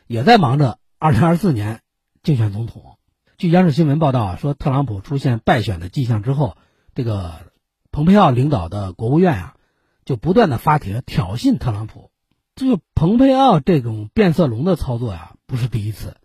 [0.07, 1.81] 也在忙着二零二四年
[2.23, 2.97] 竞选总统。
[3.37, 6.57] 据央视新闻报道啊，说特朗普出现败选的迹象之后，
[6.95, 7.52] 这个
[7.93, 9.55] 蓬佩奥领导的国务院啊，
[10.03, 12.09] 就不断的发帖挑衅特朗普。
[12.55, 16.15] 这个蓬佩奥这种变色龙的操作呀，不是第一次。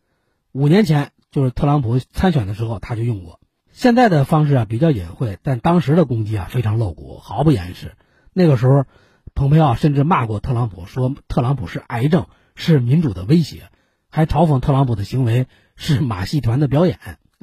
[0.53, 3.39] 五年前就是特朗普参选的时候，他就用过。
[3.71, 7.97] 现在的方式啊比较隐晦，但当时的攻击啊非常露骨，毫不掩饰。
[8.33, 8.87] 那个时候，
[9.35, 13.65] 蓬佩奥甚至骂过特朗普，说特朗普是癌症，是民主的威胁，
[14.09, 16.99] 还嘲讽特朗普的行为是马戏团的表演。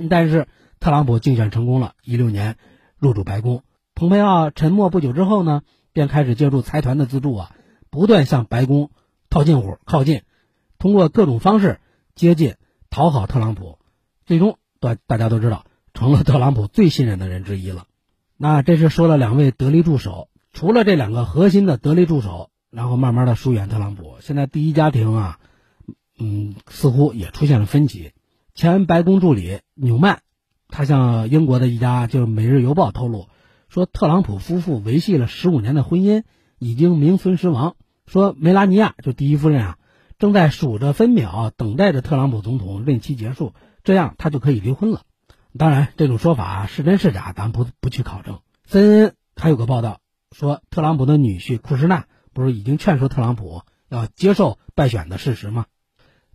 [0.09, 0.47] 但是
[0.79, 2.57] 特朗普竞选成功了，一六年
[2.97, 3.61] 入主白宫。
[3.95, 5.62] 蓬佩奥沉默不久之后呢，
[5.93, 7.55] 便开始借助财团的资助啊。
[7.89, 8.91] 不断向白宫
[9.29, 10.23] 套近乎、靠近，
[10.77, 11.79] 通过各种方式
[12.13, 12.55] 接近、
[12.89, 13.79] 讨好特朗普，
[14.25, 17.86] 最终大大家都知道成了特朗普最信任的人之一了。
[18.36, 24.17] 那这是说了两位得力助手，除了这两个核心的得力助手，然后慢慢的疏远特朗普。
[24.19, 25.39] 现在第一家庭啊，
[26.19, 28.12] 嗯，似乎也出现了分歧。
[28.55, 30.19] 前白宫助理纽曼，
[30.67, 33.29] 他向英国的一家就是《每日邮报》透露
[33.75, 36.23] 说，特朗普夫妇维系了十五年的婚姻
[36.59, 37.75] 已经名存实亡。
[38.07, 39.77] 说梅拉尼亚就第一夫人啊，
[40.17, 45.01] 正在数着分秒，等待着特朗普总统任期结束，这样他就可以离婚了。
[45.57, 48.39] 当然，这种说法是真是假，咱不不去考证。
[48.65, 49.99] CNN 还有个报道
[50.31, 55.65] 说，特朗普的女婿库什纳不是已经劝说特朗普要接受败选的事实吗？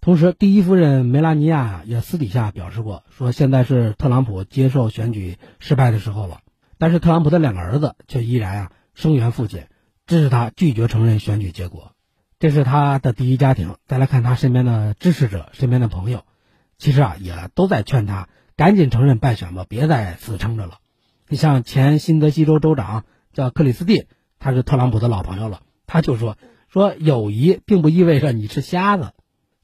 [0.03, 6.41] 同时，第一夫人梅拉尼亚也私底下表示过，说现在是特朗普接受选举失败的时候了。
[6.81, 9.67] 但是特朗普的两个儿子却依然啊声援父亲。
[10.07, 11.93] 支持他拒绝承认选举结果，
[12.41, 13.77] 这是他的第一家庭。
[13.87, 16.25] 再来看他身边的支持者、身边的朋友，
[16.79, 20.79] 其实啊也都在劝他赶紧承认败选吧，别再死撑着了。
[21.29, 24.09] 你像前新泽西州州长叫克里斯蒂，
[24.41, 29.13] 他是特朗普的老朋友了，他就说说友谊并不意味着你是瞎子，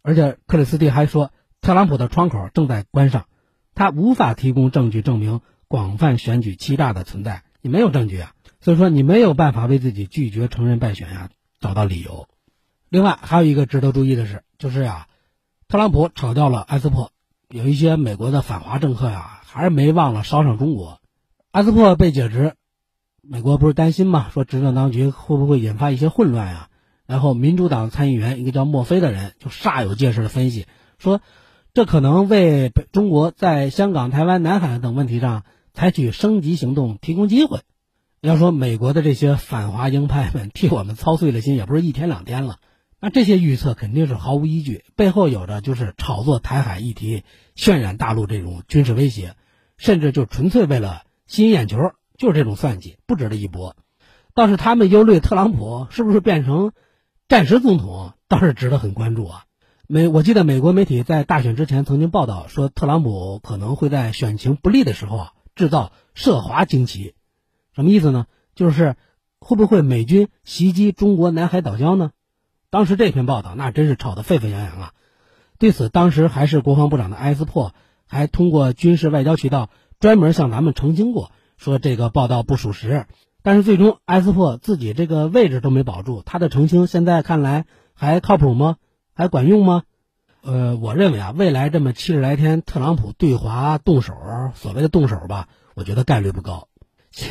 [0.00, 3.26] 而且克里斯蒂还说特朗普的窗口正在关上，
[3.74, 8.32] 他无法提供证据证明广泛选举欺诈的存在，你没有证据啊。
[8.60, 12.28] 所以说，你没有办法为自己拒绝承认败选呀找到理由。
[12.88, 15.06] 另外，还有一个值得注意的是，就是呀，
[15.68, 17.10] 特朗普炒掉了埃斯珀，
[17.48, 21.00] 有一些美国的反华政客呀，还是没忘了烧上中国。
[21.52, 22.54] 埃斯珀被解职，
[23.22, 26.68] 美国不是担心嘛，说执政当局会不会引发一些混乱呀？
[27.06, 30.66] 然后，民主党参议员一个叫墨菲的人就煞有介事的分析
[30.98, 31.20] 说，
[31.72, 35.44] 这可能为中国在香港、台湾、南海等问题上
[35.76, 37.60] 采取升级行动提供机会。
[38.22, 42.56] 要说美国的这些反华鹰派们替我们操碎了心，也不是一天两天了。
[42.98, 49.36] 那这些预测肯定是毫无依据，背后有着就是炒作台海议题、渲染大陆这种军事威胁，
[49.76, 51.76] 甚至就纯粹为了吸引眼球，
[52.16, 53.76] 就是这种算计，不值得一驳。
[54.34, 56.72] 倒是他们忧虑特朗普是不是变成
[57.28, 59.44] 战时总统，倒是值得很关注啊。
[59.86, 67.14] 美，我记得美国媒体在大选之前曾经报道说，特朗普可能会在选情不利的时候啊，制造涉华惊奇。
[67.74, 68.26] 什么意思呢？
[68.54, 68.94] 就是
[69.40, 72.12] 会不会美军袭击中国南海岛礁呢？
[72.70, 74.92] 当时这篇报道那真是吵得沸沸扬扬啊！
[75.58, 77.74] 对此，当时还是国防部长的埃斯珀
[78.06, 83.06] 还通过军事外交渠道专门向咱们澄清过，说这个报道不属实。
[83.42, 87.64] 但是最终，埃斯珀自己这个位置都没保住，他的澄清现在看来
[87.94, 88.76] 还靠谱吗？
[89.14, 89.84] 还管用吗？
[90.46, 94.14] 呃，我认为啊，未来这么七十来天，特朗普对华动手，
[94.54, 96.68] 所谓的动手吧，我觉得概率不高。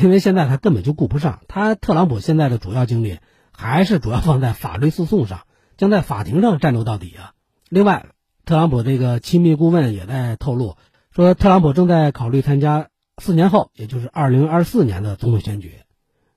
[0.02, 3.20] 因为现在他根本就顾不上，他特朗普现在的主要精力
[3.52, 5.46] 还是主要放在法律诉讼上，
[5.78, 7.32] 将在法庭上战斗到底啊。
[7.70, 8.08] 另外，
[8.44, 10.76] 特朗普这个亲密顾问也在透露
[11.10, 15.76] 说，特朗普正在考虑参加四年后，也就是二零二四年的总统选举。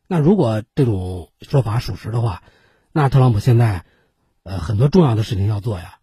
[0.07, 2.41] 那如果这种说法属实的话，
[2.93, 3.83] 那特朗普现在
[4.43, 5.95] 呃很多重要的事情要做呀。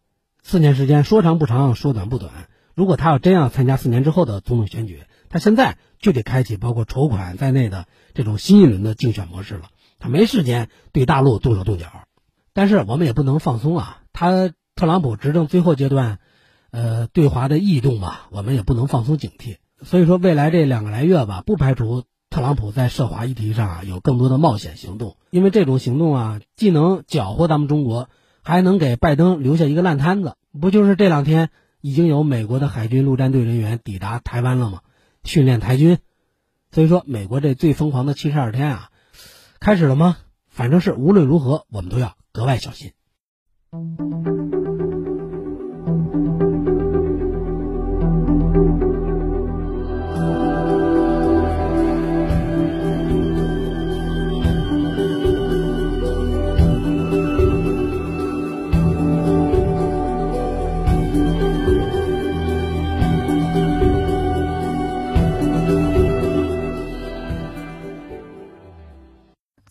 [0.49, 2.31] 四年时间说长不长，说短不短。
[2.77, 9.63] 如果他要真要参加四年之后的总统选举，他现在就得开启包括筹款在内的这种新一轮的竞选模式了。
[9.99, 11.87] 他没时间对大陆动手动脚，
[12.53, 14.03] 但是我们也不能放松啊。
[14.13, 16.21] 他特朗普执政最后阶段，
[16.71, 19.57] 呃，对华的异动吧，我们也不能放松警惕。
[19.83, 25.17] 所以说，未来这两个来月吧，不排除特朗普在涉华议题上有更多的冒险行动。
[25.31, 28.09] 因为这种行动啊，既能搅和咱们中国，
[28.47, 30.37] 还能给拜登留下一个烂摊子。
[30.59, 34.83] 不就是这两天已经有美国的海军陆战队人员抵达台湾了吗？
[35.25, 35.99] 训练台军，
[36.71, 38.91] 所以说美国这最疯狂的七十二天啊，
[39.59, 40.17] 开始了吗？
[40.49, 42.93] 反正是无论如何，我们都要格外小心。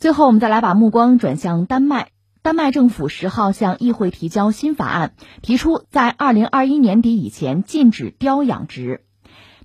[0.05, 2.09] 最后，我们再来把目光转向丹麦。
[2.43, 9.01] 丹麦政府十号向议会提交新法案，提出在二零二一年底以前禁止貂养殖。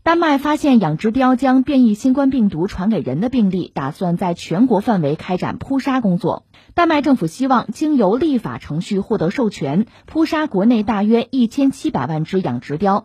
[0.03, 6.47] 丹麦发现养殖貂将变异新冠病毒传给人的病例，打算在全国范围开展扑杀工作。
[6.73, 13.05] 丹麦政府希望经由立法程序获得授权，扑杀国内大约一千七百万只养殖貂。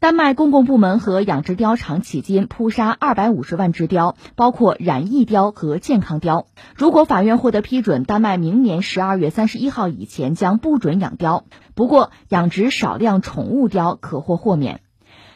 [0.00, 6.46] 丹麦公共部门和养殖貂场迄今扑杀二百五十万只貂，包括染疫貂和健康貂。
[6.74, 11.42] 如果法院获得批准，丹麦明年十二月三十一号以前将不准养貂。
[11.74, 14.80] 不过，养殖少量宠物貂可获豁免。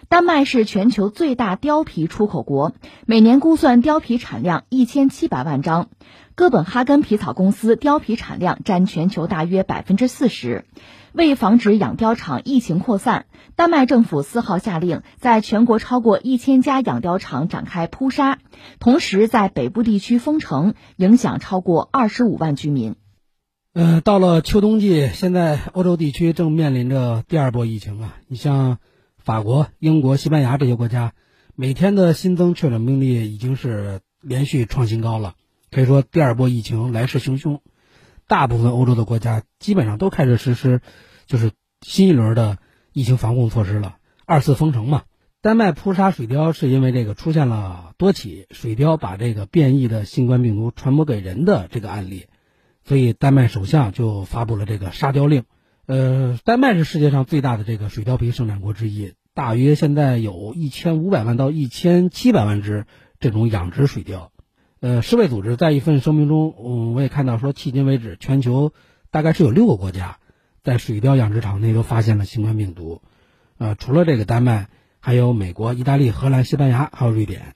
[0.09, 2.73] 丹麦是全球最大貂皮出口国，
[3.07, 5.89] 每年估算貂皮产量一千七百万张。
[6.35, 10.65] 哥本哈根皮草公司貂皮产量占全球大约百分之四十。
[11.13, 18.39] 为防止养貂场疫情扩散，丹麦政府四号下令在全国超过一千家养貂场展开扑杀，
[18.81, 22.97] 同时在北部地区封城，影响超过二十五万居民。
[23.75, 28.17] 呃，到了秋冬季，现在欧洲地区正面临着第二波疫情啊！
[28.27, 28.79] 你像
[29.25, 31.15] 法国、英国、西班牙这些国家，
[31.55, 35.35] 每天的新增确诊病例已经是连续创新高了，
[35.71, 37.61] 可以说第二波疫情来势汹汹。
[38.27, 40.83] 大部分欧洲的国家基本上都开始实施，
[41.25, 42.59] 就是新一轮的
[42.93, 43.97] 疫情防控措施了。
[44.27, 45.05] 二次封城嘛，
[45.41, 52.27] 丹麦扑杀水貂是因为这个出现了多起水貂把这个变异的新冠病毒传播给人的这个案例，
[52.85, 55.45] 所以丹麦首相就发布了这个杀貂令。
[55.87, 62.87] 呃，丹麦是世界上最大的这个水貂皮生产国之一，大约现在有一千五百万到一千七百万只
[63.21, 64.29] 这种养殖水貂。
[64.81, 68.73] 呃，世卫组织在一份声明中，嗯，我也看到说，迄今为止，全球
[69.11, 70.21] 大概是有六个国家
[70.63, 73.03] 在水貂养殖场内都发现了新冠病毒。
[73.59, 74.69] 呃，除了这个丹麦，
[75.01, 77.55] 还有美国、意大利、荷兰、西班牙，还有瑞典。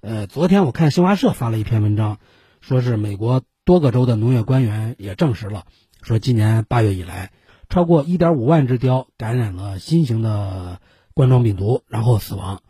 [0.00, 2.18] 呃，昨天我看新华社发了一篇文章，
[2.60, 5.64] 说是美国多个州的农业官员也证实了，
[6.06, 7.32] 说今年八月以来，
[7.68, 10.80] 超过一点五万只貂感染了新型的
[11.14, 12.62] 冠状病毒，然后死亡。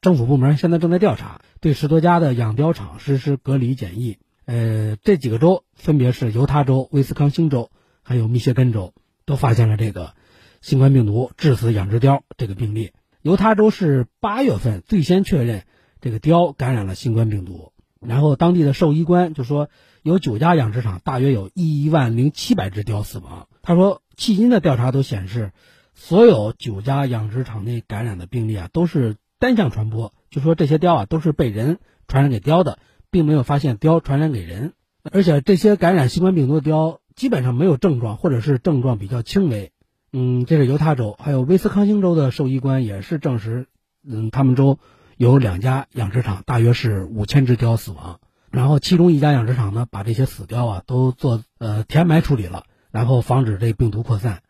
[0.00, 4.16] 政府部门现在正在调查，对十多家的养貂场实施隔离检疫。
[4.46, 7.70] 呃，这几个州分别是犹他州、威斯康星州，
[8.02, 8.94] 还有密歇根州，
[9.26, 10.14] 都发现了这个
[10.62, 12.92] 新冠病毒致死养殖貂这个病例。
[13.20, 15.64] 犹他州是八月份最先确认
[16.00, 19.68] 这个貂感染了新冠病毒，然后当地的兽医官就说，
[20.02, 23.48] 有九家养殖场大约有一万零七百只貂死亡。
[23.62, 25.52] 他说，迄今的调查都显示，
[25.94, 29.16] 所有九家养殖场内感染的病例啊，都是。
[29.40, 31.78] 单向传播，就说这些貂啊都是被人
[32.08, 34.72] 传染给貂的，并没有发现貂传染给人。
[35.12, 39.70] 而且这些感染新冠病毒的貂基本上没有症状，或者是症状比较轻微。
[40.12, 43.68] 嗯，这是犹他州，还有威斯康星州的兽医官也是证实，
[44.04, 44.80] 嗯，他们州
[45.18, 48.20] 有两家养殖场，大约是五千只貂死亡。
[48.52, 54.42] 然后其中一家养殖场呢，把这些死貂啊都做呃填埋处理了，然后防止这病毒扩散。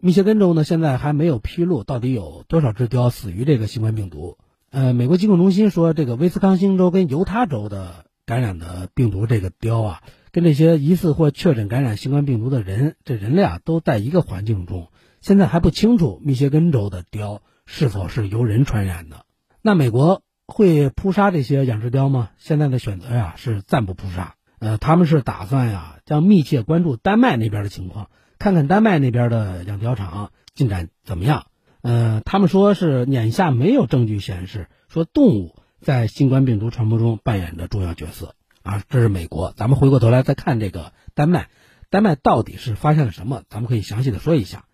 [0.00, 4.38] 密歇根州呢，现在还没有披露到底有多少只貂死于这个新冠病毒。
[4.70, 10.02] 呃，美国疾控中心说，这个威斯康星州跟犹他州的感染的病毒这个貂啊，
[10.32, 14.88] 跟这些疑似或确诊感染新冠病毒的人，这人类啊都在一个环境中。
[15.20, 19.23] 现在还不清楚密歇根州的貂是否是由人传染的。
[19.66, 22.28] 那美国会扑杀这些养殖貂吗？
[22.36, 24.34] 现在的选择呀是暂不扑杀。
[24.58, 28.10] 呃，他们是打算呀，将密切关注丹麦那边的情况。
[28.38, 31.46] 看看丹麦那边的养貂场进展怎么样？
[31.80, 38.82] 呃，他们说是眼下没有证据显示说动物在新冠病毒传播中扮演着重要角色啊。
[38.90, 41.48] 这是美国，咱们回过头来再看这个丹麦，
[41.88, 43.44] 丹麦到底是发现了什么？
[43.48, 44.66] 咱们可以详细的说一下。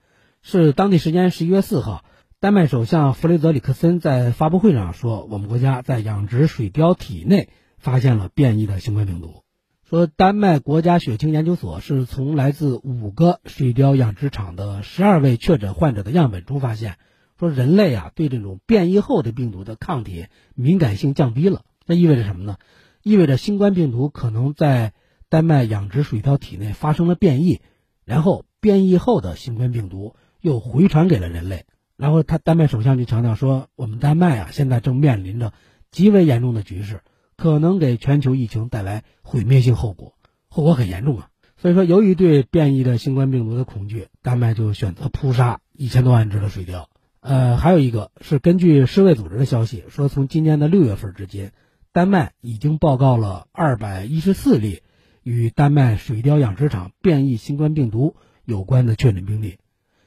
[0.43, 2.05] 是当地时间十一月四号，
[2.43, 9.45] 丹麦首相弗雷泽里克森在发布会上说，我们国家在养殖水貂体内发现了变异的新冠病毒。
[9.85, 16.97] 说，丹麦国家血清研究所是从来自五个水貂养殖场的十二位确诊患者的样本中发现，
[17.39, 21.67] 说人类啊对这种变异后的病毒的抗体敏感性降低了。
[21.85, 22.57] 这意味着什么呢？
[23.03, 24.95] 意味着新冠病毒可能在
[25.29, 27.61] 丹麦养殖水貂体内发生了变异，
[28.07, 31.67] 然后变异后的新冠病毒又回传给了人类。
[32.01, 35.53] 然后他丹麦首相就强调说，我们丹麦啊现在正面临着
[35.91, 37.03] 极为严重的局势。
[37.37, 40.13] 可能给全球疫情带来毁灭性后果，
[40.49, 41.29] 后果很严重啊！
[41.57, 46.85] 所以说，由于对变异的新冠病毒的恐惧，丹麦就选择扑杀一千多万只的水貂。
[47.21, 51.51] 呃，还有一个是根据世卫组织的消息说，从今年的六月份至今，
[51.93, 54.83] 丹麦已经报告了二百一十四例
[55.23, 59.57] 与丹麦水貂养殖场变异新冠病毒有关的确诊病例，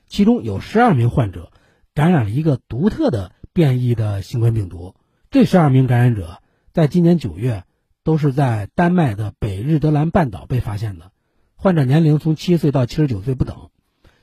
[0.07, 1.51] 其中有十二名患者
[1.93, 4.95] 感染了一个独特的变异的新冠病毒。
[5.31, 6.39] 这十二名感染者。
[6.73, 7.65] 在今年九月，
[8.03, 11.11] 都是在丹麦的北日德兰半岛被发现的，
[11.55, 13.69] 患者年龄从七岁到七十九岁不等，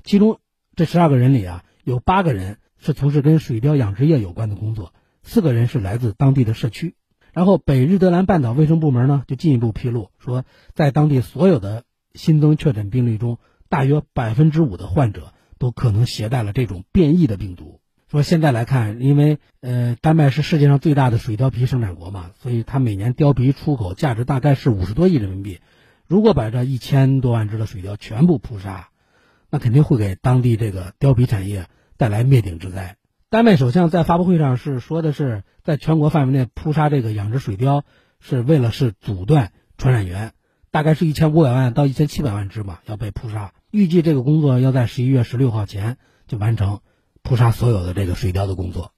[0.02, 0.40] 其中
[0.74, 4.92] 这十二个人里啊，有八个人是从事跟水貂养殖业有关的工作，
[5.22, 6.96] 四个人是来自当地的社区。
[7.32, 10.44] 然后北日德兰半岛卫生部门呢就进一步披露说，
[10.74, 17.80] 在当地所有的新增确诊病例中，大约百分之五的患者都可能携带了这种变异的病毒。
[18.10, 25.60] 说现在来看，因为呃，丹麦是世界上最大的水貂皮生产国嘛，所以它每年貂皮出口价值大概是五十多亿人民币。
[26.08, 28.88] 如果把这一千多万只的水貂全部扑杀，
[29.50, 32.96] 那肯定会给当地这个貂皮产业带来灭顶之灾。
[33.28, 37.82] 丹麦首相在发布会上是说的是，在全国范围内扑杀这个养殖水貂，
[38.18, 40.32] 是为了是阻断传染源，
[40.72, 43.52] 大概是一千五百万到一千七百万只嘛要被扑杀。
[43.70, 45.96] 预计这个工作要在十一月十六号前
[46.26, 46.80] 就完成。
[47.22, 48.92] 扑杀所有的这个水貂的工作，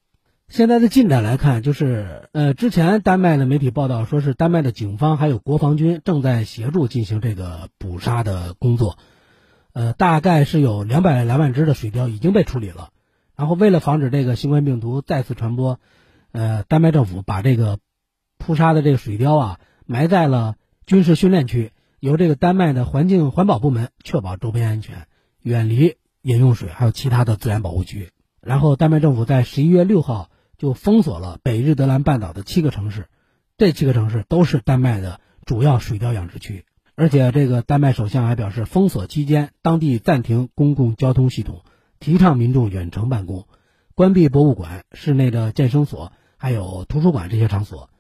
[0.49, 8.97] 现在的进展来看，就是呃，之前丹麦的媒体报道说是丹麦的警方还有国防军正在协助进行这个捕杀的工作，
[9.73, 12.91] 呃，大概是有两百来万只的水貂已经被处理了。
[13.35, 15.81] 然后为了防止这个新冠病毒再次传播，
[16.31, 17.81] 呃，丹麦政府把这个
[18.39, 20.55] 扑杀的这个水貂啊埋在了
[20.87, 21.73] 军事训练区，
[22.03, 25.07] 由这个丹麦的环境环保部门确保周边安全，
[25.41, 25.95] 远离。
[26.23, 33.09] 饮用水还有其他的自然保护区，然后丹麦政府在十一月六号就封锁了北日德兰半岛的七个城市，
[33.59, 41.65] 这七个城市都是丹麦的主要水貂养殖区，而且这个丹麦首相还表示，封锁期间当地暂停公共交通系统，
[41.99, 43.49] 提倡民众远程办公，
[43.97, 47.91] 关闭博物馆、室内的健身所还有图书馆这些场所，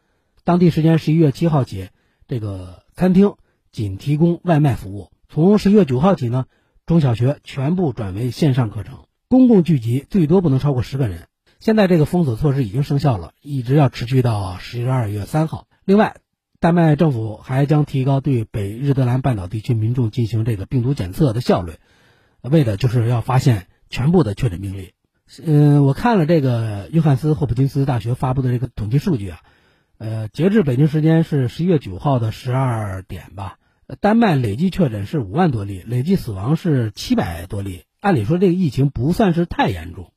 [0.44, 1.88] 当地时间十一月七号起，
[2.28, 3.34] 这个餐厅
[3.72, 6.44] 仅提供外卖服务，从十一月九号起呢。
[6.84, 11.28] 中小学全部转为线上课程，公共聚集最多不能超过十个人。
[11.60, 15.68] 现在这个封锁措施已经生效了，一直要持续到十二月三号。
[15.84, 16.16] 另外，
[16.58, 21.74] 丹麦政府还将提高对北日德兰半岛地区民众进行这个病毒检测的效率，
[22.40, 24.92] 为的就是要发现全部的确诊病例。
[25.42, 29.40] 嗯，我看了这个约翰斯霍普金斯大学发布的这个统计数据啊，
[29.98, 33.58] 呃，截至北京时间是十一月九号的十二点吧。
[34.00, 37.82] 丹麦累计确诊是五万多例，累计死亡是七百多例。
[38.00, 40.12] 按理说这个疫情不算是太严重，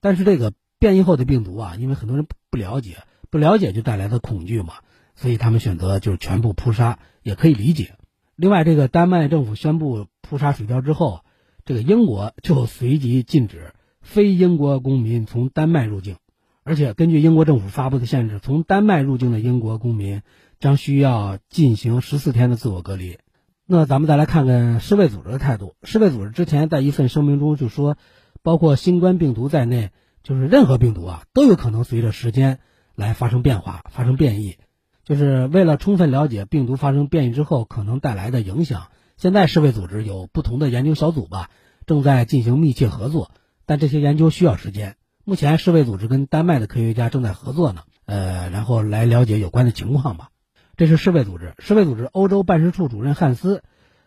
[0.00, 2.98] 但是这个变异后的病毒啊，因为很多人不了解，
[3.30, 4.74] 不了解就带来的恐惧嘛，
[5.14, 7.94] 所以他们选择就是全部扑杀，也可以理解。
[8.36, 11.20] 另外，这个丹麦政府宣布扑杀水貂之后，
[11.64, 16.16] 这个英国就随即禁止非英国公民从丹麦入境，
[16.64, 20.22] 而且根据英国政府发布的限制，从丹麦入境的英国公民。
[20.60, 23.18] 将需要进行十四天的自我隔离。
[23.66, 25.74] 那咱们再来看看世卫组织的态度。
[25.82, 27.96] 世卫组织之前在一份声明中就说，
[28.42, 29.90] 包括新冠病毒在内，
[30.22, 32.58] 就是任何病毒啊都有可能随着时间
[32.94, 34.56] 来发生变化、发生变异。
[35.04, 41.50] 就是为了充分了解病毒发生变异之后可能带来的影响，现在世卫组织有不同的研究小组吧，
[41.86, 43.30] 正在进行密切合作。
[43.66, 44.96] 但这些研究需要时间。
[45.24, 50.28] 目前世卫组织跟丹麦的科学家正在合作呢，呃，然后来了解有关的情况吧。
[50.76, 53.62] 这是世卫组织，世卫组织欧洲办事处主任汉斯，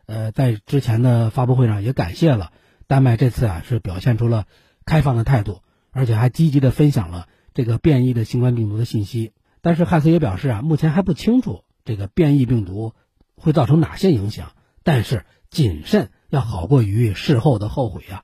[0.06, 2.52] 呃，在之前的发布会上也感谢了
[2.88, 4.46] 丹麦这次啊是表现出了
[4.86, 5.62] 开放的态度，
[5.92, 9.32] 而且还积极的分享了这个变异的新冠病毒的信息。
[9.62, 12.94] 但是汉斯也表示啊，目前还不清楚这个变异病毒
[13.36, 14.52] 会造成哪些影响，
[14.84, 18.24] 但是谨慎要好过于事后的后悔呀。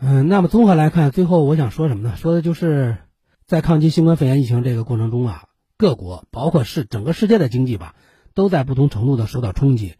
[0.00, 2.16] 嗯，那么综合来看，最后我想说什么呢？
[2.16, 2.98] 说的就是
[3.46, 5.44] 在抗击新冠肺炎疫情这个过程中啊。
[5.80, 7.94] 各国包括是整个世界的经济吧，
[8.34, 9.94] 都在不同程度的受到冲击。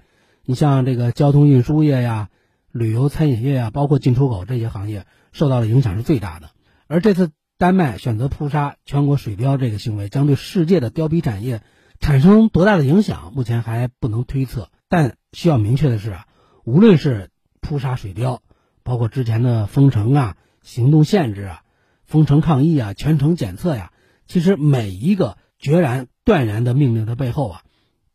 [0.44, 2.28] 你像这个交通运输业呀、
[2.70, 6.50] 旅游餐饮业呀，包括进出口这些行业受到的影响是最大的。
[6.86, 11.62] 而这次丹麦选择扑杀全国水貂这个行为，将对世界的貂皮产业
[11.98, 14.68] 产生多大的影响，目前还不能推测。
[14.90, 16.26] 但需要明确的是啊，
[16.62, 17.30] 无论是
[17.62, 18.40] 扑杀水貂，
[18.82, 21.62] 包括之前的封城啊、行动限制啊、
[22.04, 23.92] 封城抗议啊、全程检测呀，
[24.26, 25.38] 其实每一个。
[25.60, 27.62] 决然断然的命令的背后啊，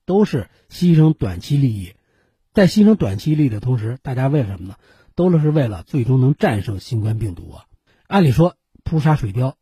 [0.06, 1.94] 都是牺牲短期利益，
[2.54, 4.76] 在牺牲短期利益的同时，大家为什么呢？
[5.14, 7.66] 都是为了最终能战胜新冠病毒啊！
[8.08, 9.54] 按理说，扑杀水貂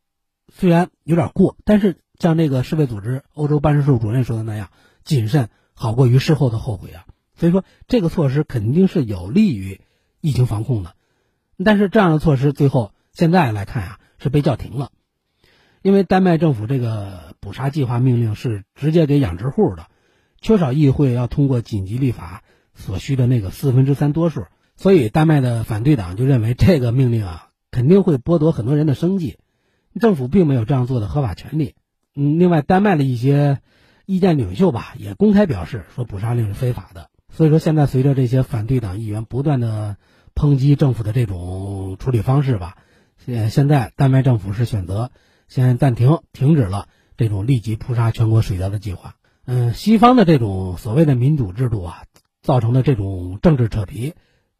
[0.52, 4.70] 虽然有点过，但是像这个世卫组织欧洲办事处主任说的那样，
[5.04, 7.06] 谨慎好过于事后的后悔啊！
[7.36, 9.80] 所以说，这个措施肯定是有利于
[10.20, 10.96] 疫情防控的。
[11.62, 14.90] 但是这样的措施最后现在来看啊，是被叫停了。
[15.84, 19.84] 因为丹麦政府这个捕杀计划命令是直接给养殖户的，
[20.40, 22.42] 缺少议会要通过紧急立法
[22.74, 29.36] 所需的那个四分之三多数，所以丹麦的反对党就认为这个命令啊肯定会剥夺很多人的生计，
[30.00, 31.74] 政府并没有这样做的合法权利。
[32.14, 33.58] 嗯，另外，丹麦的一些
[34.06, 37.10] 意见领袖吧，也公开表示说捕杀令是非法的。
[37.30, 39.98] 所以说，现在随着这些反对党议员不断的
[40.34, 42.78] 抨击政府的这种处理方式吧，
[43.18, 45.10] 现现在丹麦政府是选择
[45.48, 49.14] 先暂停、停止了这种立即扑杀全国水灾的计划。
[49.46, 52.04] 嗯，西方的这种所谓的民主制度啊，
[52.42, 54.14] 造成的这种政治扯皮，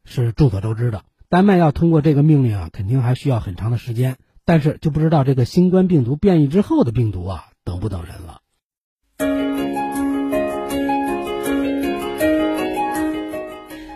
[0.05, 1.03] 是众所周知的。
[1.29, 4.17] 丹麦要通过这个命令啊，肯定还需要很长的时间。
[4.45, 8.41] 但是就不知道这个新冠病毒变异之后的病毒啊，等不等人了。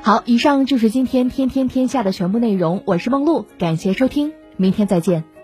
[0.02, 2.82] 好，以上就是今天天天天下的全部内容。
[2.86, 5.37] 我是梦露，感谢收听，明天再见。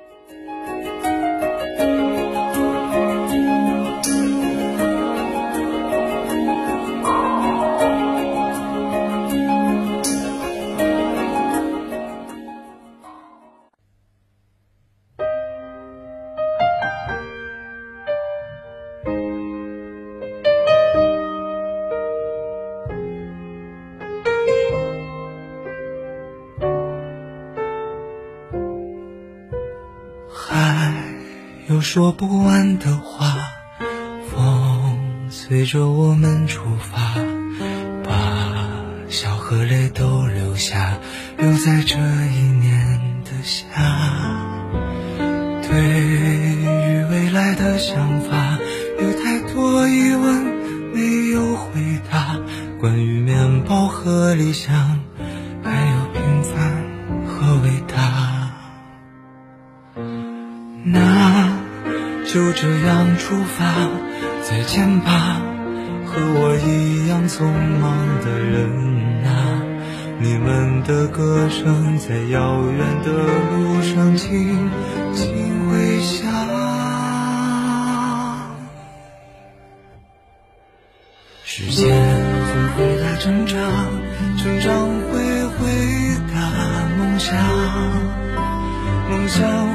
[35.75, 36.14] 着我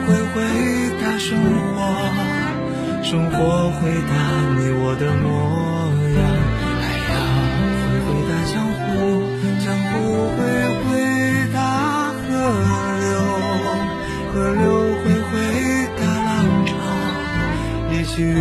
[0.05, 0.37] 会回
[1.01, 1.27] 答生
[1.75, 1.77] 活。
[3.01, 3.37] 生活
[3.79, 4.13] 回答
[4.57, 5.27] 你我的模
[6.13, 6.19] 样，
[6.83, 7.11] 海洋
[7.89, 8.85] 会回答江湖，
[9.63, 9.91] 江湖
[10.35, 10.39] 会
[10.85, 10.87] 回
[11.51, 11.57] 答
[12.13, 12.29] 河
[12.99, 13.11] 流，
[14.31, 14.63] 河流
[15.01, 15.33] 会回
[15.97, 16.29] 答浪
[16.67, 16.69] 潮，
[17.91, 18.37] 一起跃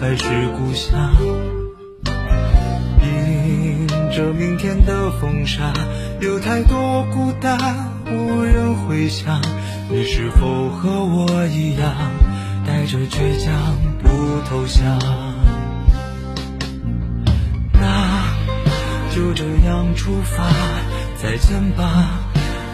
[0.00, 0.24] 还是
[0.56, 1.14] 故乡？
[3.02, 5.74] 迎着明天的风沙，
[6.22, 7.58] 有太多孤单
[8.06, 9.42] 无人回响。
[9.90, 11.94] 你是否和我一样，
[12.66, 14.08] 带着倔强不
[14.48, 14.98] 投降？
[17.74, 18.32] 那
[19.14, 20.48] 就这样出发，
[21.22, 22.08] 再见吧，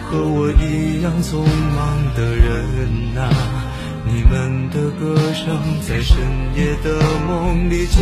[0.09, 1.39] 和我一样匆
[1.75, 3.56] 忙的人啊！
[4.05, 6.17] 你们的歌声在深
[6.55, 8.01] 夜的梦里轻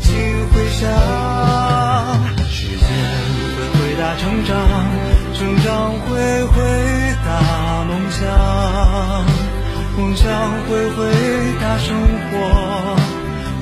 [0.00, 0.14] 轻
[0.52, 0.88] 回响。
[2.48, 2.86] 时间
[3.56, 4.54] 会回答成长，
[5.34, 6.08] 成长会
[6.46, 6.56] 回
[7.24, 7.28] 答
[7.84, 8.24] 梦想，
[9.96, 10.24] 梦想
[10.68, 10.98] 会回
[11.60, 11.96] 答生
[12.30, 12.32] 活，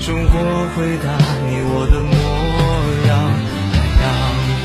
[0.01, 0.33] 生活
[0.77, 1.07] 回答
[1.49, 2.13] 你我的模
[3.09, 3.11] 样。
[3.73, 4.07] 海洋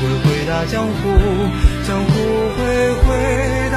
[0.22, 1.00] 回答江湖，
[1.86, 2.10] 江湖
[2.56, 2.58] 会
[3.02, 3.08] 回
[3.72, 3.76] 答